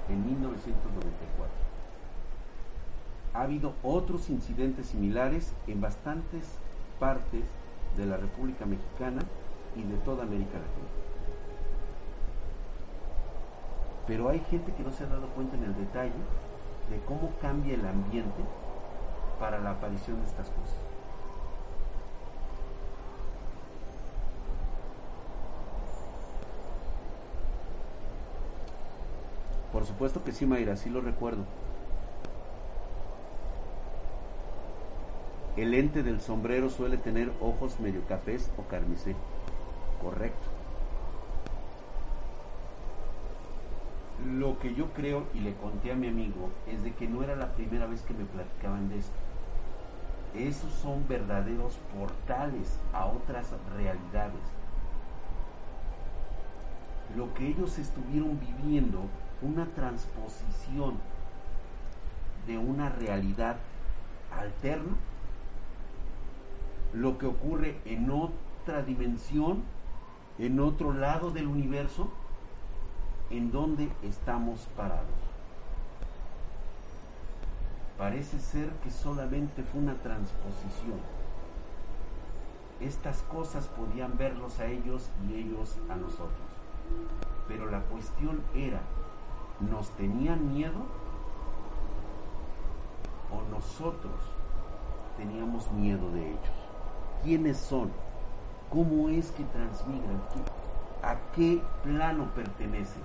en 0.08 0.24
1994. 0.24 1.54
Ha 3.32 3.42
habido 3.42 3.74
otros 3.82 4.28
incidentes 4.28 4.86
similares 4.86 5.54
en 5.66 5.80
bastantes 5.80 6.44
partes 6.98 7.44
de 7.96 8.06
la 8.06 8.16
República 8.16 8.66
Mexicana 8.66 9.22
y 9.76 9.82
de 9.82 9.96
toda 9.98 10.24
América 10.24 10.54
Latina. 10.54 10.88
Pero 14.06 14.28
hay 14.28 14.40
gente 14.50 14.72
que 14.74 14.82
no 14.82 14.90
se 14.92 15.04
ha 15.04 15.06
dado 15.06 15.28
cuenta 15.28 15.56
en 15.56 15.64
el 15.64 15.76
detalle 15.76 16.10
de 16.90 16.98
cómo 17.06 17.30
cambia 17.40 17.74
el 17.74 17.86
ambiente 17.86 18.42
para 19.38 19.60
la 19.60 19.70
aparición 19.70 20.20
de 20.20 20.26
estas 20.26 20.48
cosas. 20.48 20.89
Por 29.80 29.86
supuesto 29.86 30.22
que 30.22 30.32
sí, 30.32 30.44
Mayra, 30.44 30.76
sí 30.76 30.90
lo 30.90 31.00
recuerdo. 31.00 31.42
El 35.56 35.70
lente 35.70 36.02
del 36.02 36.20
sombrero 36.20 36.68
suele 36.68 36.98
tener 36.98 37.32
ojos 37.40 37.80
medio 37.80 38.02
cafés 38.06 38.50
o 38.58 38.68
carmesí. 38.68 39.14
Correcto. 40.02 40.48
Lo 44.26 44.58
que 44.58 44.74
yo 44.74 44.92
creo 44.92 45.24
y 45.32 45.40
le 45.40 45.54
conté 45.54 45.92
a 45.92 45.96
mi 45.96 46.08
amigo 46.08 46.50
es 46.68 46.84
de 46.84 46.92
que 46.92 47.08
no 47.08 47.22
era 47.22 47.34
la 47.34 47.54
primera 47.54 47.86
vez 47.86 48.02
que 48.02 48.12
me 48.12 48.26
platicaban 48.26 48.90
de 48.90 48.98
esto. 48.98 49.16
Esos 50.34 50.74
son 50.74 51.08
verdaderos 51.08 51.78
portales 51.98 52.78
a 52.92 53.06
otras 53.06 53.46
realidades. 53.78 54.42
Lo 57.16 57.32
que 57.32 57.48
ellos 57.48 57.78
estuvieron 57.78 58.38
viviendo, 58.38 59.04
una 59.42 59.66
transposición 59.66 60.94
de 62.46 62.58
una 62.58 62.88
realidad 62.88 63.56
alterna, 64.36 64.96
lo 66.92 67.18
que 67.18 67.26
ocurre 67.26 67.78
en 67.84 68.10
otra 68.10 68.82
dimensión 68.82 69.62
en 70.40 70.58
otro 70.58 70.94
lado 70.94 71.30
del 71.30 71.46
universo 71.46 72.08
en 73.28 73.52
donde 73.52 73.90
estamos 74.02 74.60
parados. 74.74 75.04
Parece 77.98 78.40
ser 78.40 78.70
que 78.82 78.90
solamente 78.90 79.62
fue 79.62 79.82
una 79.82 79.94
transposición. 79.96 80.98
Estas 82.80 83.18
cosas 83.22 83.68
podían 83.68 84.16
verlos 84.16 84.58
a 84.60 84.66
ellos 84.66 85.10
y 85.28 85.34
ellos 85.34 85.76
a 85.90 85.96
nosotros. 85.96 86.48
Pero 87.46 87.70
la 87.70 87.80
cuestión 87.80 88.40
era, 88.54 88.80
¿nos 89.60 89.90
tenían 89.90 90.52
miedo? 90.52 90.80
¿O 93.30 93.54
nosotros 93.54 94.14
teníamos 95.16 95.70
miedo 95.72 96.10
de 96.12 96.30
ellos? 96.30 96.60
¿Quiénes 97.22 97.58
son? 97.58 97.90
¿Cómo 98.70 99.08
es 99.08 99.30
que 99.32 99.44
transmigran? 99.44 100.20
¿A 101.02 101.16
qué 101.34 101.62
plano 101.82 102.26
pertenecen? 102.34 103.02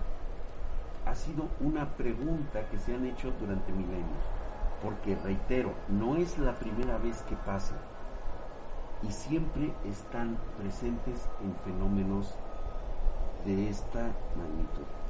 Ha 1.05 1.15
sido 1.15 1.47
una 1.59 1.85
pregunta 1.95 2.67
que 2.69 2.79
se 2.79 2.95
han 2.95 3.05
hecho 3.05 3.31
durante 3.39 3.71
milenios, 3.71 4.23
porque 4.81 5.15
reitero, 5.23 5.73
no 5.89 6.15
es 6.15 6.37
la 6.37 6.53
primera 6.55 6.97
vez 6.97 7.21
que 7.23 7.35
pasa 7.35 7.75
y 9.03 9.11
siempre 9.11 9.71
están 9.85 10.37
presentes 10.57 11.29
en 11.43 11.53
fenómenos 11.63 12.33
de 13.45 13.69
esta 13.69 14.01
magnitud. 14.35 15.04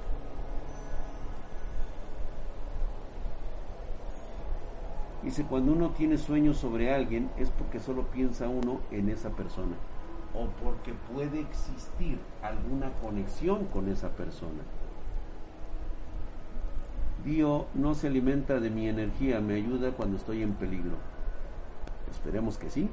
Dice, 5.26 5.44
cuando 5.44 5.72
uno 5.72 5.90
tiene 5.90 6.20
sueños 6.20 6.58
sobre 6.58 6.94
alguien 6.94 7.32
es 7.36 7.50
porque 7.50 7.80
solo 7.80 8.04
piensa 8.04 8.48
uno 8.48 8.80
en 8.92 9.10
esa 9.10 9.32
persona 9.32 9.76
o 10.36 10.46
porque 10.64 10.94
puede 11.12 11.40
existir 11.40 12.20
alguna 12.44 12.92
conexión 13.02 13.66
con 13.66 13.90
esa 13.90 14.10
persona. 14.10 14.62
Dio 17.24 17.66
no 17.74 17.96
se 17.96 18.06
alimenta 18.06 18.60
de 18.60 18.70
mi 18.70 18.88
energía, 18.88 19.40
me 19.40 19.56
ayuda 19.56 19.94
cuando 19.94 20.18
estoy 20.18 20.44
en 20.44 20.54
peligro. 20.54 20.98
Esperemos 22.12 22.60
que 22.60 22.70
sí. 22.70 22.88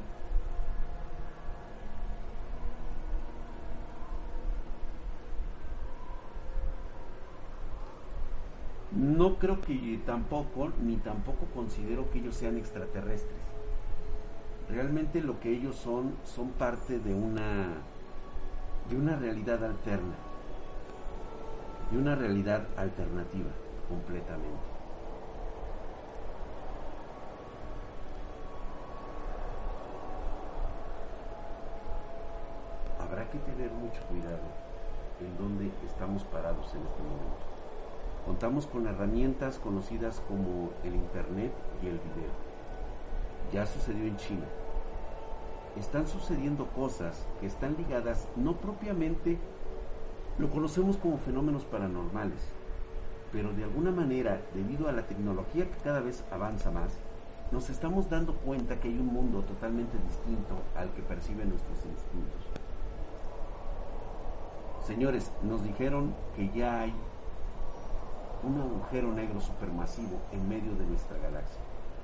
No 9.02 9.36
creo 9.36 9.60
que 9.60 10.00
tampoco, 10.06 10.70
ni 10.80 10.94
tampoco 10.96 11.46
considero 11.52 12.08
que 12.12 12.20
ellos 12.20 12.36
sean 12.36 12.56
extraterrestres. 12.56 13.34
Realmente 14.70 15.20
lo 15.20 15.40
que 15.40 15.50
ellos 15.50 15.74
son 15.74 16.14
son 16.22 16.50
parte 16.50 17.00
de 17.00 17.12
una 17.12 17.82
de 18.88 18.96
una 18.96 19.16
realidad 19.16 19.64
alterna. 19.64 20.14
De 21.90 21.98
una 21.98 22.14
realidad 22.14 22.64
alternativa 22.76 23.50
completamente. 23.88 24.70
Habrá 33.00 33.28
que 33.32 33.38
tener 33.38 33.72
mucho 33.72 34.00
cuidado 34.08 34.46
en 35.20 35.36
donde 35.38 35.72
estamos 35.88 36.22
parados 36.22 36.72
en 36.72 36.82
este 36.82 37.02
momento 37.02 37.51
contamos 38.26 38.66
con 38.66 38.86
herramientas 38.86 39.58
conocidas 39.58 40.22
como 40.28 40.70
el 40.84 40.94
internet 40.94 41.52
y 41.82 41.86
el 41.86 41.98
video 41.98 42.32
ya 43.52 43.66
sucedió 43.66 44.04
en 44.04 44.16
China 44.16 44.46
están 45.78 46.06
sucediendo 46.06 46.66
cosas 46.68 47.26
que 47.40 47.46
están 47.46 47.76
ligadas 47.76 48.28
no 48.36 48.56
propiamente, 48.56 49.38
lo 50.38 50.50
conocemos 50.50 50.96
como 50.96 51.18
fenómenos 51.18 51.64
paranormales, 51.64 52.40
pero 53.32 53.52
de 53.52 53.64
alguna 53.64 53.90
manera, 53.90 54.40
debido 54.54 54.88
a 54.88 54.92
la 54.92 55.06
tecnología 55.06 55.70
que 55.70 55.82
cada 55.82 56.00
vez 56.00 56.24
avanza 56.30 56.70
más, 56.70 56.92
nos 57.50 57.70
estamos 57.70 58.08
dando 58.08 58.34
cuenta 58.34 58.80
que 58.80 58.88
hay 58.88 58.98
un 58.98 59.06
mundo 59.06 59.42
totalmente 59.42 59.96
distinto 60.08 60.56
al 60.76 60.90
que 60.92 61.02
perciben 61.02 61.50
nuestros 61.50 61.78
instintos. 61.84 62.42
Señores, 64.86 65.30
nos 65.42 65.62
dijeron 65.62 66.14
que 66.34 66.50
ya 66.54 66.80
hay 66.80 66.94
un 68.42 68.60
agujero 68.60 69.12
negro 69.12 69.40
supermasivo 69.40 70.18
en 70.32 70.48
medio 70.48 70.74
de 70.74 70.86
nuestra 70.86 71.16
galaxia, 71.18 71.60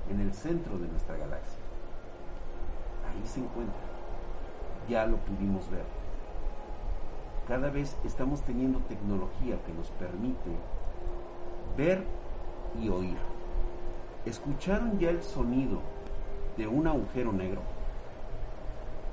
en 0.09 0.21
el 0.21 0.33
centro 0.33 0.77
de 0.77 0.87
nuestra 0.87 1.17
galaxia. 1.17 1.59
Ahí 3.09 3.27
se 3.27 3.41
encuentra. 3.41 3.81
Ya 4.87 5.05
lo 5.05 5.17
pudimos 5.17 5.69
ver. 5.69 5.85
Cada 7.47 7.69
vez 7.69 7.97
estamos 8.05 8.41
teniendo 8.43 8.79
tecnología 8.79 9.57
que 9.65 9.73
nos 9.73 9.89
permite 9.91 10.51
ver 11.75 12.03
y 12.79 12.89
oír. 12.89 13.17
¿Escucharon 14.25 14.99
ya 14.99 15.09
el 15.09 15.23
sonido 15.23 15.79
de 16.57 16.67
un 16.67 16.87
agujero 16.87 17.33
negro? 17.33 17.61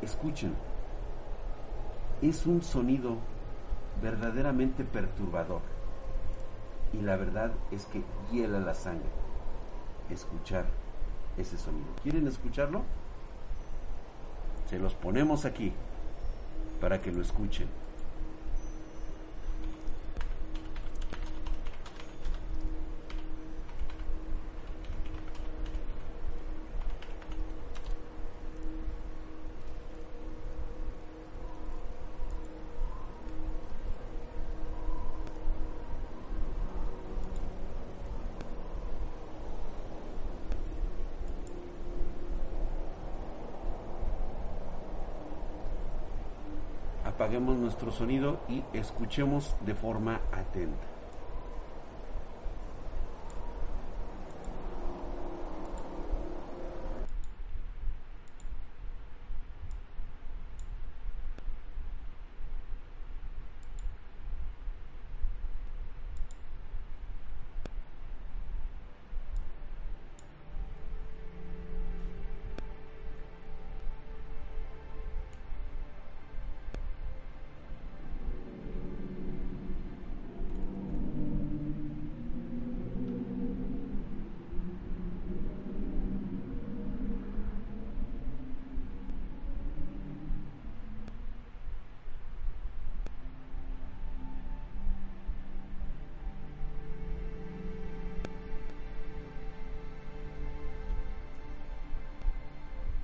Escuchen. 0.02 0.54
Es 2.22 2.46
un 2.46 2.62
sonido 2.62 3.16
verdaderamente 4.02 4.84
perturbador. 4.84 5.75
Y 6.92 7.02
la 7.02 7.16
verdad 7.16 7.52
es 7.70 7.86
que 7.86 8.02
hiela 8.30 8.60
la 8.60 8.74
sangre 8.74 9.08
escuchar 10.10 10.66
ese 11.36 11.58
sonido. 11.58 11.86
¿Quieren 12.02 12.26
escucharlo? 12.26 12.82
Se 14.70 14.78
los 14.78 14.94
ponemos 14.94 15.44
aquí 15.44 15.72
para 16.80 17.00
que 17.00 17.12
lo 17.12 17.22
escuchen. 17.22 17.68
Sonido 47.90 48.40
y 48.48 48.62
escuchemos 48.72 49.56
de 49.64 49.74
forma 49.74 50.20
atenta. 50.32 50.95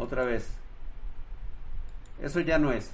Otra 0.03 0.25
vez. 0.25 0.45
Eso 2.21 2.41
ya 2.41 2.59
no 2.59 2.73
es. 2.73 2.91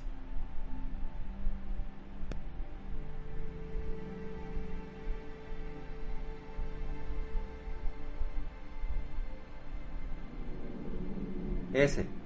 Ese. 11.72 12.18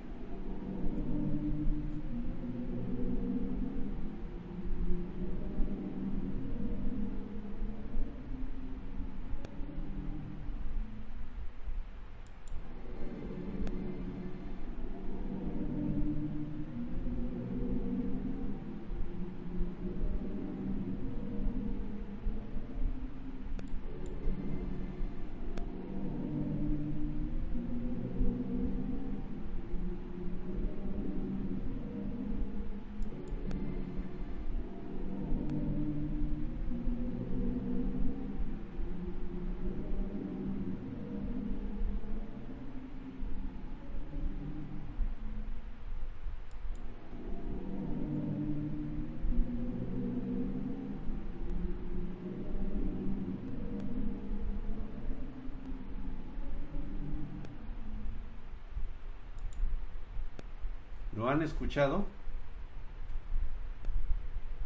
¿Lo 61.23 61.31
han 61.31 61.41
escuchado? 61.41 62.05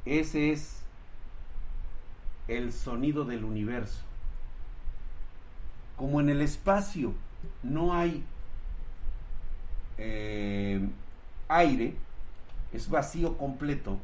Ese 0.07 0.52
es 0.52 0.80
el 2.48 2.72
sonido 2.72 3.26
del 3.26 3.44
universo. 3.44 4.00
Como 5.98 6.18
en 6.18 6.30
el 6.30 6.40
espacio 6.40 7.12
no 7.62 7.92
hay 7.92 8.24
eh, 9.98 10.80
aire, 11.48 11.94
es 12.72 12.88
vacío 12.88 13.36
completo, 13.36 13.98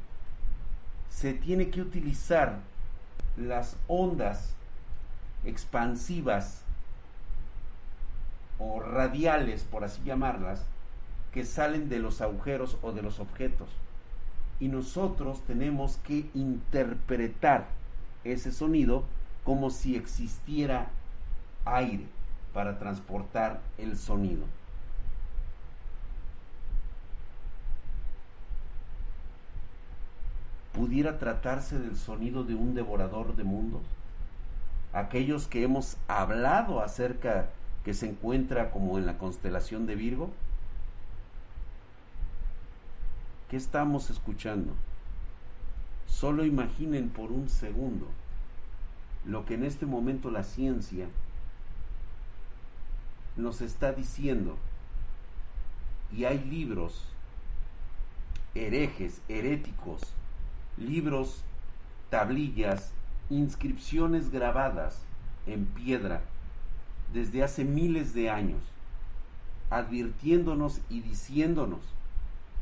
se 1.09 1.33
tiene 1.33 1.71
que 1.71 1.81
utilizar 1.81 2.59
las 3.39 3.79
ondas 3.89 4.53
expansivas 5.47 6.65
o 8.59 8.79
radiales, 8.79 9.65
por 9.65 9.85
así 9.85 10.03
llamarlas, 10.05 10.67
que 11.33 11.45
salen 11.45 11.89
de 11.89 11.99
los 11.99 12.21
agujeros 12.21 12.77
o 12.83 12.93
de 12.93 13.03
los 13.03 13.19
objetos. 13.19 13.69
Y 14.61 14.69
nosotros 14.69 15.43
tenemos 15.47 15.97
que 15.99 16.27
interpretar 16.35 17.67
ese 18.25 18.53
sonido 18.53 19.05
como 19.45 19.71
si 19.71 19.97
existiera 19.97 20.89
aire 21.65 22.07
para 22.53 22.79
transportar 22.79 23.61
el 23.79 23.97
sonido. 23.97 24.45
¿Pudiera 30.73 31.19
tratarse 31.19 31.79
del 31.79 31.97
sonido 31.97 32.45
de 32.45 32.55
un 32.55 32.75
devorador 32.75 33.37
de 33.37 33.45
mundos? 33.45 33.83
Aquellos 34.93 35.47
que 35.47 35.63
hemos 35.63 35.97
hablado 36.09 36.83
acerca 36.83 37.47
que 37.85 37.95
se 37.95 38.09
encuentra 38.09 38.71
como 38.71 38.99
en 38.99 39.07
la 39.07 39.19
constelación 39.19 39.87
de 39.87 39.97
Virgo, 39.97 40.31
¿Qué 43.53 43.59
estamos 43.59 44.09
escuchando? 44.09 44.73
Solo 46.07 46.47
imaginen 46.47 47.11
por 47.11 47.31
un 47.31 47.51
segundo 47.51 48.09
lo 49.27 49.45
que 49.45 49.53
en 49.53 49.65
este 49.65 49.85
momento 49.85 50.31
la 50.31 50.43
ciencia 50.43 51.07
nos 53.37 53.61
está 53.61 53.93
diciendo. 53.93 54.57
Y 56.17 56.25
hay 56.25 56.39
libros 56.39 57.05
herejes, 58.55 59.21
heréticos, 59.29 60.01
libros, 60.79 61.43
tablillas, 62.09 62.95
inscripciones 63.29 64.31
grabadas 64.31 65.03
en 65.47 65.67
piedra 65.67 66.23
desde 67.13 67.45
hace 67.45 67.67
miles 67.67 68.15
de 68.15 68.31
años, 68.31 68.63
advirtiéndonos 69.69 70.81
y 70.89 71.03
diciéndonos 71.03 71.83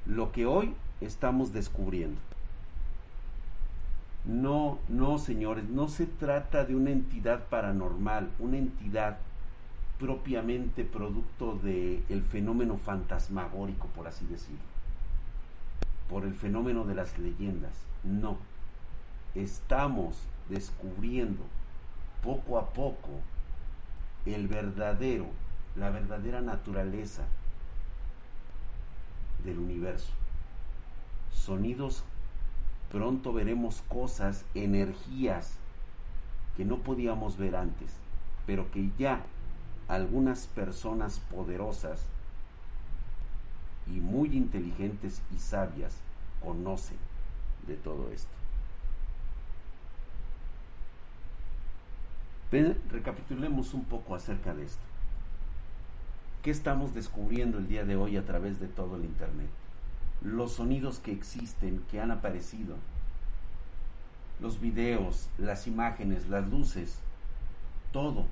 lo 0.07 0.33
que 0.33 0.47
hoy 0.47 0.75
estamos 1.01 1.53
descubriendo. 1.53 2.21
No, 4.25 4.79
no, 4.89 5.19
señores, 5.19 5.69
no 5.69 5.89
se 5.89 6.07
trata 6.07 6.65
de 6.65 6.75
una 6.75 6.91
entidad 6.91 7.47
paranormal, 7.49 8.31
una 8.39 8.59
entidad 8.59 9.19
propiamente 9.99 10.85
producto 10.85 11.57
del 11.57 12.03
el 12.09 12.23
fenómeno 12.23 12.77
fantasmagórico, 12.77 13.87
por 13.89 14.07
así 14.07 14.27
decirlo, 14.27 14.61
por 16.09 16.25
el 16.25 16.35
fenómeno 16.35 16.85
de 16.85 16.95
las 16.95 17.19
leyendas. 17.19 17.73
No, 18.05 18.37
estamos 19.35 20.17
descubriendo 20.49 21.43
poco 22.23 22.59
a 22.59 22.71
poco 22.71 23.21
el 24.27 24.49
verdadero, 24.49 25.27
la 25.77 25.91
verdadera 25.91 26.41
naturaleza 26.43 27.25
del 29.45 29.59
universo. 29.59 30.13
Sonidos 31.33 32.05
Pronto 32.91 33.33
veremos 33.33 33.83
cosas, 33.89 34.45
energías 34.55 35.53
que 36.57 36.65
no 36.65 36.79
podíamos 36.79 37.37
ver 37.37 37.55
antes, 37.55 37.93
pero 38.47 38.69
que 38.73 38.91
ya 38.99 39.23
algunas 39.87 40.49
personas 40.49 41.21
poderosas 41.31 42.05
y 43.87 44.01
muy 44.01 44.37
inteligentes 44.37 45.23
y 45.33 45.39
sabias 45.39 45.95
conocen 46.43 46.99
de 47.67 47.77
todo 47.77 48.11
esto. 48.13 48.29
recapitulemos 52.91 53.75
un 53.75 53.85
poco 53.85 54.17
acerca 54.17 54.53
de 54.53 54.65
esto. 54.65 54.90
¿Qué 56.43 56.51
estamos 56.51 56.95
descubriendo 56.95 57.59
el 57.59 57.69
día 57.69 57.85
de 57.85 57.97
hoy 57.97 58.17
a 58.17 58.25
través 58.25 58.61
de 58.61 58.69
todo 58.69 58.97
el 58.97 59.05
Internet? 59.05 59.51
los 60.23 60.53
sonidos 60.53 60.99
que 60.99 61.13
existen, 61.13 61.83
que 61.91 62.01
han 62.01 62.11
aparecido, 62.11 62.77
los 64.41 64.61
videos, 64.61 65.29
las 65.39 65.67
imágenes, 65.67 66.29
las 66.29 66.47
luces, 66.49 66.99
todo 67.93 68.27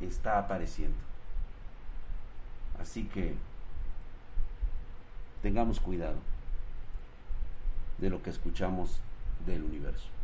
está 0.00 0.38
apareciendo. 0.38 0.96
Así 2.80 3.04
que 3.04 3.34
tengamos 5.42 5.80
cuidado 5.80 6.18
de 7.98 8.10
lo 8.10 8.22
que 8.22 8.30
escuchamos 8.30 9.00
del 9.46 9.64
universo. 9.64 10.15